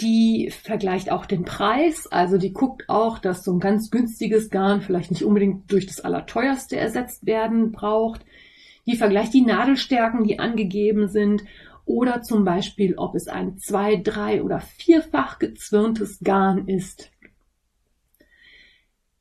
Die 0.00 0.50
vergleicht 0.50 1.12
auch 1.12 1.26
den 1.26 1.44
Preis, 1.44 2.06
also 2.06 2.38
die 2.38 2.54
guckt 2.54 2.88
auch, 2.88 3.18
dass 3.18 3.44
so 3.44 3.52
ein 3.52 3.60
ganz 3.60 3.90
günstiges 3.90 4.48
Garn 4.48 4.80
vielleicht 4.80 5.10
nicht 5.10 5.24
unbedingt 5.24 5.70
durch 5.70 5.86
das 5.86 6.00
allerteuerste 6.00 6.76
ersetzt 6.76 7.26
werden 7.26 7.70
braucht. 7.70 8.24
Die 8.86 8.96
vergleicht 8.96 9.34
die 9.34 9.42
Nadelstärken, 9.42 10.24
die 10.24 10.38
angegeben 10.38 11.08
sind 11.08 11.44
oder 11.84 12.22
zum 12.22 12.44
Beispiel, 12.44 12.96
ob 12.96 13.14
es 13.14 13.28
ein 13.28 13.58
zwei-, 13.58 13.96
drei- 13.96 14.42
oder 14.42 14.60
vierfach 14.60 15.38
gezwirntes 15.38 16.20
Garn 16.20 16.66
ist. 16.66 17.10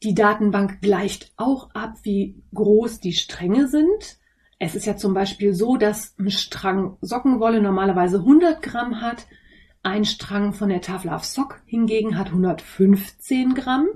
Die 0.04 0.14
Datenbank 0.14 0.80
gleicht 0.82 1.34
auch 1.36 1.72
ab, 1.72 1.96
wie 2.04 2.42
groß 2.54 3.02
die 3.02 3.14
Stränge 3.14 3.68
sind. 3.68 4.19
Es 4.60 4.76
ist 4.76 4.86
ja 4.86 4.98
zum 4.98 5.14
Beispiel 5.14 5.54
so, 5.54 5.78
dass 5.78 6.16
ein 6.20 6.30
Strang 6.30 6.98
Sockenwolle 7.00 7.62
normalerweise 7.62 8.18
100 8.20 8.62
Gramm 8.62 9.02
hat. 9.02 9.26
Ein 9.82 10.04
Strang 10.04 10.52
von 10.52 10.68
der 10.68 10.82
Tafel 10.82 11.12
auf 11.12 11.24
Sock 11.24 11.62
hingegen 11.66 12.18
hat 12.18 12.28
115 12.28 13.54
Gramm. 13.56 13.88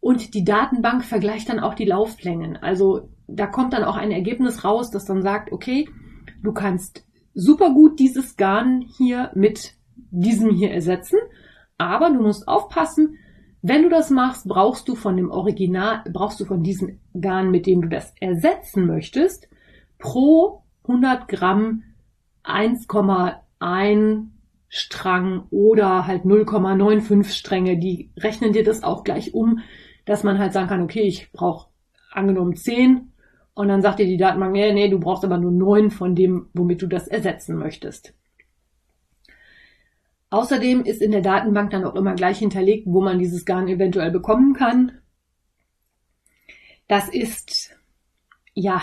Und 0.00 0.34
die 0.34 0.44
Datenbank 0.44 1.02
vergleicht 1.04 1.48
dann 1.48 1.60
auch 1.60 1.74
die 1.74 1.86
Lauflängen. 1.86 2.58
Also 2.58 3.08
da 3.26 3.46
kommt 3.46 3.72
dann 3.72 3.84
auch 3.84 3.96
ein 3.96 4.12
Ergebnis 4.12 4.64
raus, 4.64 4.90
das 4.90 5.06
dann 5.06 5.22
sagt, 5.22 5.50
okay, 5.50 5.88
du 6.42 6.52
kannst 6.52 7.06
super 7.34 7.72
gut 7.72 7.98
dieses 7.98 8.36
Garn 8.36 8.82
hier 8.96 9.30
mit 9.34 9.74
diesem 10.10 10.50
hier 10.50 10.72
ersetzen, 10.72 11.18
aber 11.78 12.10
du 12.10 12.20
musst 12.20 12.48
aufpassen, 12.48 13.16
wenn 13.62 13.82
du 13.82 13.88
das 13.88 14.10
machst, 14.10 14.46
brauchst 14.46 14.88
du 14.88 14.94
von 14.94 15.16
dem 15.16 15.30
Original, 15.30 16.02
brauchst 16.12 16.38
du 16.40 16.44
von 16.44 16.62
diesem 16.62 17.00
Garn, 17.20 17.50
mit 17.50 17.66
dem 17.66 17.82
du 17.82 17.88
das 17.88 18.14
ersetzen 18.20 18.86
möchtest, 18.86 19.48
pro 19.98 20.62
100 20.84 21.28
Gramm 21.28 21.82
1,1 22.44 24.26
Strang 24.70 25.44
oder 25.50 26.06
halt 26.06 26.24
0,95 26.24 27.30
Stränge. 27.30 27.78
Die 27.78 28.10
rechnen 28.16 28.52
dir 28.52 28.64
das 28.64 28.82
auch 28.82 29.02
gleich 29.02 29.34
um, 29.34 29.60
dass 30.04 30.24
man 30.24 30.38
halt 30.38 30.52
sagen 30.52 30.68
kann, 30.68 30.82
okay, 30.82 31.02
ich 31.02 31.32
brauche 31.32 31.68
angenommen 32.12 32.54
10 32.54 33.12
und 33.54 33.68
dann 33.68 33.82
sagt 33.82 33.98
dir 33.98 34.06
die 34.06 34.16
Datenbank, 34.16 34.52
nee, 34.52 34.72
nee, 34.72 34.88
du 34.88 35.00
brauchst 35.00 35.24
aber 35.24 35.38
nur 35.38 35.50
9 35.50 35.90
von 35.90 36.14
dem, 36.14 36.48
womit 36.54 36.82
du 36.82 36.86
das 36.86 37.08
ersetzen 37.08 37.56
möchtest. 37.56 38.14
Außerdem 40.30 40.82
ist 40.84 41.00
in 41.00 41.10
der 41.10 41.22
Datenbank 41.22 41.70
dann 41.70 41.84
auch 41.84 41.94
immer 41.94 42.14
gleich 42.14 42.38
hinterlegt, 42.38 42.86
wo 42.86 43.00
man 43.00 43.18
dieses 43.18 43.44
Garn 43.44 43.68
eventuell 43.68 44.10
bekommen 44.10 44.52
kann. 44.52 44.92
Das 46.86 47.08
ist, 47.08 47.74
ja, 48.54 48.82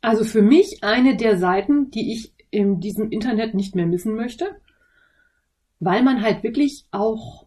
also 0.00 0.24
für 0.24 0.42
mich 0.42 0.82
eine 0.82 1.16
der 1.16 1.38
Seiten, 1.38 1.90
die 1.90 2.12
ich 2.12 2.34
in 2.50 2.80
diesem 2.80 3.10
Internet 3.10 3.54
nicht 3.54 3.76
mehr 3.76 3.86
missen 3.86 4.14
möchte, 4.14 4.56
weil 5.78 6.02
man 6.02 6.22
halt 6.22 6.42
wirklich 6.42 6.86
auch 6.90 7.46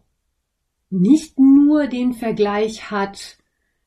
nicht 0.88 1.38
nur 1.38 1.86
den 1.86 2.14
Vergleich 2.14 2.90
hat, 2.90 3.38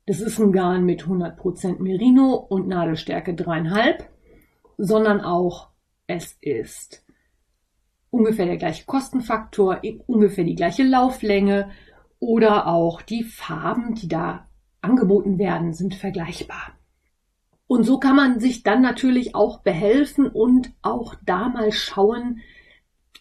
das 0.05 0.21
ist 0.21 0.39
ein 0.39 0.51
Garn 0.51 0.85
mit 0.85 1.03
100% 1.03 1.81
Merino 1.81 2.33
und 2.33 2.67
Nadelstärke 2.67 3.31
3,5, 3.31 4.05
sondern 4.77 5.21
auch 5.21 5.69
es 6.07 6.37
ist 6.41 7.03
ungefähr 8.09 8.45
der 8.45 8.57
gleiche 8.57 8.85
Kostenfaktor, 8.85 9.81
ungefähr 10.07 10.43
die 10.43 10.55
gleiche 10.55 10.83
Lauflänge 10.83 11.69
oder 12.19 12.67
auch 12.67 13.01
die 13.01 13.23
Farben, 13.23 13.95
die 13.95 14.07
da 14.07 14.47
angeboten 14.81 15.37
werden, 15.37 15.73
sind 15.73 15.95
vergleichbar. 15.95 16.73
Und 17.67 17.83
so 17.83 17.99
kann 17.99 18.15
man 18.15 18.39
sich 18.39 18.63
dann 18.63 18.81
natürlich 18.81 19.35
auch 19.35 19.59
behelfen 19.59 20.27
und 20.27 20.71
auch 20.81 21.13
da 21.23 21.49
mal 21.49 21.71
schauen. 21.71 22.39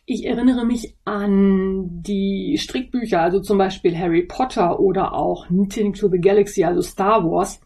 Ich 0.06 0.24
erinnere 0.24 0.64
mich 0.64 0.96
an 1.04 2.02
die 2.02 2.56
Strickbücher, 2.58 3.20
also 3.20 3.40
zum 3.40 3.58
Beispiel 3.58 3.96
Harry 3.96 4.22
Potter 4.22 4.80
oder 4.80 5.12
auch 5.12 5.48
Knitting 5.48 5.92
to 5.92 6.08
the 6.08 6.18
Galaxy, 6.18 6.64
also 6.64 6.80
Star 6.80 7.30
Wars. 7.30 7.60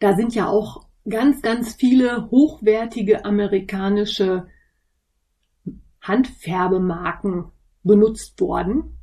Da 0.00 0.16
sind 0.16 0.34
ja 0.34 0.48
auch 0.48 0.86
ganz, 1.08 1.42
ganz 1.42 1.74
viele 1.74 2.28
hochwertige 2.30 3.24
amerikanische 3.24 4.48
Handfärbemarken 6.10 7.44
benutzt 7.84 8.40
worden. 8.40 8.98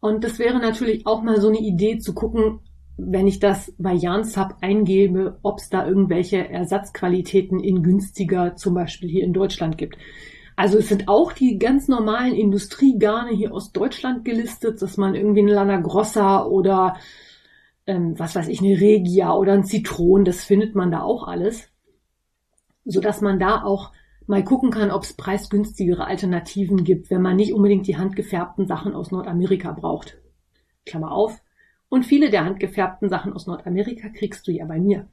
Und 0.00 0.24
das 0.24 0.38
wäre 0.38 0.58
natürlich 0.58 1.06
auch 1.06 1.22
mal 1.22 1.40
so 1.40 1.48
eine 1.48 1.60
Idee 1.60 1.98
zu 1.98 2.14
gucken, 2.14 2.60
wenn 2.96 3.26
ich 3.26 3.40
das 3.40 3.74
bei 3.78 3.92
Jansub 3.92 4.56
eingebe, 4.60 5.38
ob 5.42 5.58
es 5.58 5.68
da 5.68 5.86
irgendwelche 5.86 6.48
Ersatzqualitäten 6.48 7.60
in 7.60 7.82
günstiger, 7.82 8.56
zum 8.56 8.74
Beispiel 8.74 9.08
hier 9.08 9.24
in 9.24 9.32
Deutschland 9.32 9.78
gibt. 9.78 9.98
Also 10.56 10.78
es 10.78 10.88
sind 10.88 11.08
auch 11.08 11.32
die 11.32 11.58
ganz 11.58 11.88
normalen 11.88 12.34
Industriegarne 12.34 13.32
hier 13.32 13.52
aus 13.52 13.72
Deutschland 13.72 14.24
gelistet, 14.24 14.80
dass 14.80 14.96
man 14.96 15.16
irgendwie 15.16 15.40
eine 15.40 15.52
Lana 15.52 15.80
Grossa 15.80 16.44
oder 16.44 16.96
ähm, 17.86 18.18
was 18.18 18.36
weiß 18.36 18.48
ich, 18.48 18.60
eine 18.60 18.80
Regia 18.80 19.34
oder 19.34 19.52
ein 19.52 19.64
Zitron, 19.64 20.24
das 20.24 20.44
findet 20.44 20.74
man 20.74 20.92
da 20.92 21.02
auch 21.02 21.26
alles. 21.26 21.68
So 22.84 23.00
dass 23.00 23.20
man 23.20 23.38
da 23.38 23.64
auch 23.64 23.90
mal 24.26 24.44
gucken 24.44 24.70
kann, 24.70 24.90
ob 24.90 25.02
es 25.02 25.12
preisgünstigere 25.12 26.06
Alternativen 26.06 26.84
gibt, 26.84 27.10
wenn 27.10 27.22
man 27.22 27.36
nicht 27.36 27.52
unbedingt 27.52 27.86
die 27.86 27.96
handgefärbten 27.96 28.66
Sachen 28.66 28.94
aus 28.94 29.10
Nordamerika 29.10 29.72
braucht. 29.72 30.18
Klammer 30.84 31.12
auf, 31.12 31.40
und 31.88 32.04
viele 32.04 32.30
der 32.30 32.44
handgefärbten 32.44 33.08
Sachen 33.08 33.32
aus 33.32 33.46
Nordamerika 33.46 34.08
kriegst 34.08 34.48
du 34.48 34.52
ja 34.52 34.64
bei 34.64 34.80
mir. 34.80 35.08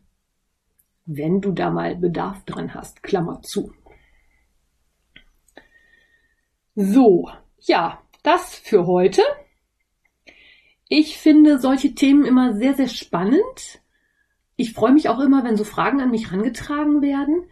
Wenn 1.06 1.40
du 1.40 1.52
da 1.52 1.70
mal 1.70 1.96
Bedarf 1.96 2.44
dran 2.46 2.74
hast. 2.74 3.04
Klammer 3.04 3.42
zu. 3.44 3.72
So, 6.76 7.30
ja, 7.60 8.02
das 8.24 8.56
für 8.56 8.88
heute. 8.88 9.22
Ich 10.88 11.18
finde 11.18 11.60
solche 11.60 11.94
Themen 11.94 12.26
immer 12.26 12.54
sehr, 12.56 12.74
sehr 12.74 12.88
spannend. 12.88 13.82
Ich 14.56 14.74
freue 14.74 14.94
mich 14.94 15.08
auch 15.08 15.20
immer, 15.20 15.44
wenn 15.44 15.58
so 15.58 15.64
Fragen 15.64 16.02
an 16.02 16.12
mich 16.12 16.32
herangetragen 16.32 17.02
werden. 17.02 17.44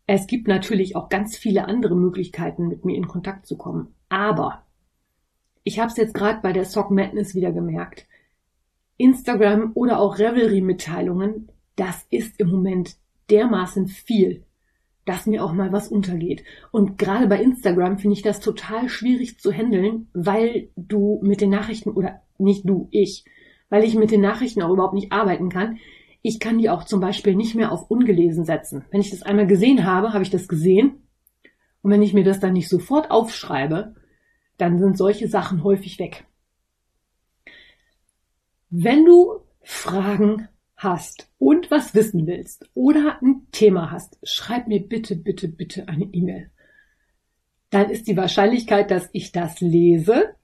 Es 0.05 0.27
gibt 0.27 0.47
natürlich 0.47 0.97
auch 0.97 1.09
ganz 1.09 1.39
viele 1.39 1.65
andere 1.65 1.97
Möglichkeiten, 1.97 2.69
mit 2.69 2.85
mir 2.85 2.95
in 2.95 3.09
Kontakt 3.09 3.47
zu 3.47 3.57
kommen. 3.57 3.95
Aber 4.11 4.67
ich 5.65 5.81
habe 5.81 5.91
es 5.91 5.97
jetzt 5.97 6.13
gerade 6.13 6.41
bei 6.43 6.53
der 6.53 6.67
Sock 6.67 6.91
Madness 6.91 7.35
wieder 7.35 7.51
gemerkt. 7.51 8.07
Instagram 8.99 9.71
oder 9.73 9.99
auch 9.99 10.19
Revelry-Mitteilungen, 10.19 11.51
das 11.75 12.07
ist 12.11 12.39
im 12.39 12.51
Moment 12.51 12.99
dermaßen 13.31 13.87
viel, 13.87 14.45
dass 15.09 15.25
mir 15.25 15.43
auch 15.43 15.55
mal 15.55 15.73
was 15.73 15.89
untergeht. 15.89 16.45
Und 16.71 16.99
gerade 16.99 17.29
bei 17.29 17.43
Instagram 17.43 17.97
finde 17.97 18.15
ich 18.15 18.23
das 18.23 18.41
total 18.41 18.91
schwierig 18.91 19.41
zu 19.41 19.51
handeln, 19.51 20.09
weil 20.13 20.69
du 20.77 21.19
mit 21.23 21.41
den 21.41 21.49
Nachrichten 21.49 21.91
oder 21.91 22.21
nicht 22.37 22.69
du, 22.69 22.89
ich, 22.91 23.25
weil 23.71 23.85
ich 23.85 23.95
mit 23.95 24.11
den 24.11 24.21
Nachrichten 24.21 24.61
auch 24.61 24.71
überhaupt 24.71 24.93
nicht 24.93 25.11
arbeiten 25.11 25.49
kann. 25.49 25.79
Ich 26.21 26.41
kann 26.41 26.59
die 26.59 26.69
auch 26.69 26.85
zum 26.85 27.01
Beispiel 27.01 27.35
nicht 27.35 27.55
mehr 27.55 27.73
auf 27.73 27.91
ungelesen 27.91 28.45
setzen. 28.45 28.85
Wenn 28.91 29.01
ich 29.01 29.11
das 29.11 29.23
einmal 29.23 29.47
gesehen 29.47 29.87
habe, 29.87 30.13
habe 30.13 30.23
ich 30.23 30.31
das 30.31 30.47
gesehen. 30.47 31.09
Und 31.81 31.91
wenn 31.91 32.03
ich 32.03 32.13
mir 32.13 32.25
das 32.25 32.39
dann 32.39 32.53
nicht 32.53 32.69
sofort 32.69 33.11
aufschreibe, 33.11 33.95
dann 34.59 34.79
sind 34.79 34.99
solche 34.99 35.27
Sachen 35.29 35.65
häufig 35.65 35.99
weg. 35.99 36.27
Wenn 38.69 39.07
du 39.07 39.41
Fragen 39.63 40.49
hast 40.79 41.29
und 41.39 41.71
was 41.71 41.95
wissen 41.95 42.27
willst 42.27 42.71
oder 42.75 43.19
ein 43.21 43.47
Thema 43.53 43.91
hast, 43.91 44.17
schreib 44.23 44.69
mir 44.69 44.81
bitte, 44.81 45.17
bitte, 45.17 45.49
bitte 45.49 45.89
eine 45.89 46.05
E-Mail. 46.05 46.51
Dann 47.71 47.91
ist 47.91 48.07
die 48.07 48.17
Wahrscheinlichkeit, 48.17 48.91
dass 48.91 49.11
ich 49.13 49.33
das 49.33 49.61
lese, 49.61 50.35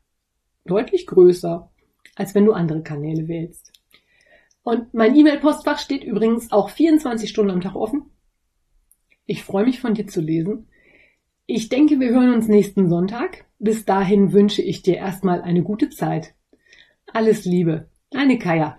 deutlich 0.67 1.07
größer, 1.07 1.71
als 2.17 2.35
wenn 2.35 2.45
du 2.45 2.53
andere 2.53 2.83
Kanäle 2.83 3.29
wählst. 3.29 3.73
Und 4.63 4.93
mein 4.93 5.15
E-Mail-Postfach 5.15 5.79
steht 5.79 6.05
übrigens 6.05 6.51
auch 6.51 6.69
24 6.69 7.31
Stunden 7.31 7.53
am 7.53 7.61
Tag 7.61 7.77
offen. 7.77 8.11
Ich 9.27 9.45
freue 9.45 9.65
mich 9.65 9.81
von 9.81 9.95
dir 9.95 10.07
zu 10.07 10.21
lesen. 10.21 10.69
Ich 11.47 11.69
denke, 11.69 12.01
wir 12.01 12.11
hören 12.11 12.35
uns 12.35 12.49
nächsten 12.49 12.89
Sonntag. 12.89 13.45
Bis 13.59 13.85
dahin 13.85 14.33
wünsche 14.33 14.63
ich 14.63 14.83
dir 14.83 14.97
erstmal 14.97 15.43
eine 15.43 15.63
gute 15.63 15.91
Zeit. 15.91 16.35
Alles 17.13 17.45
Liebe, 17.45 17.89
deine 18.11 18.39
Kaya. 18.39 18.79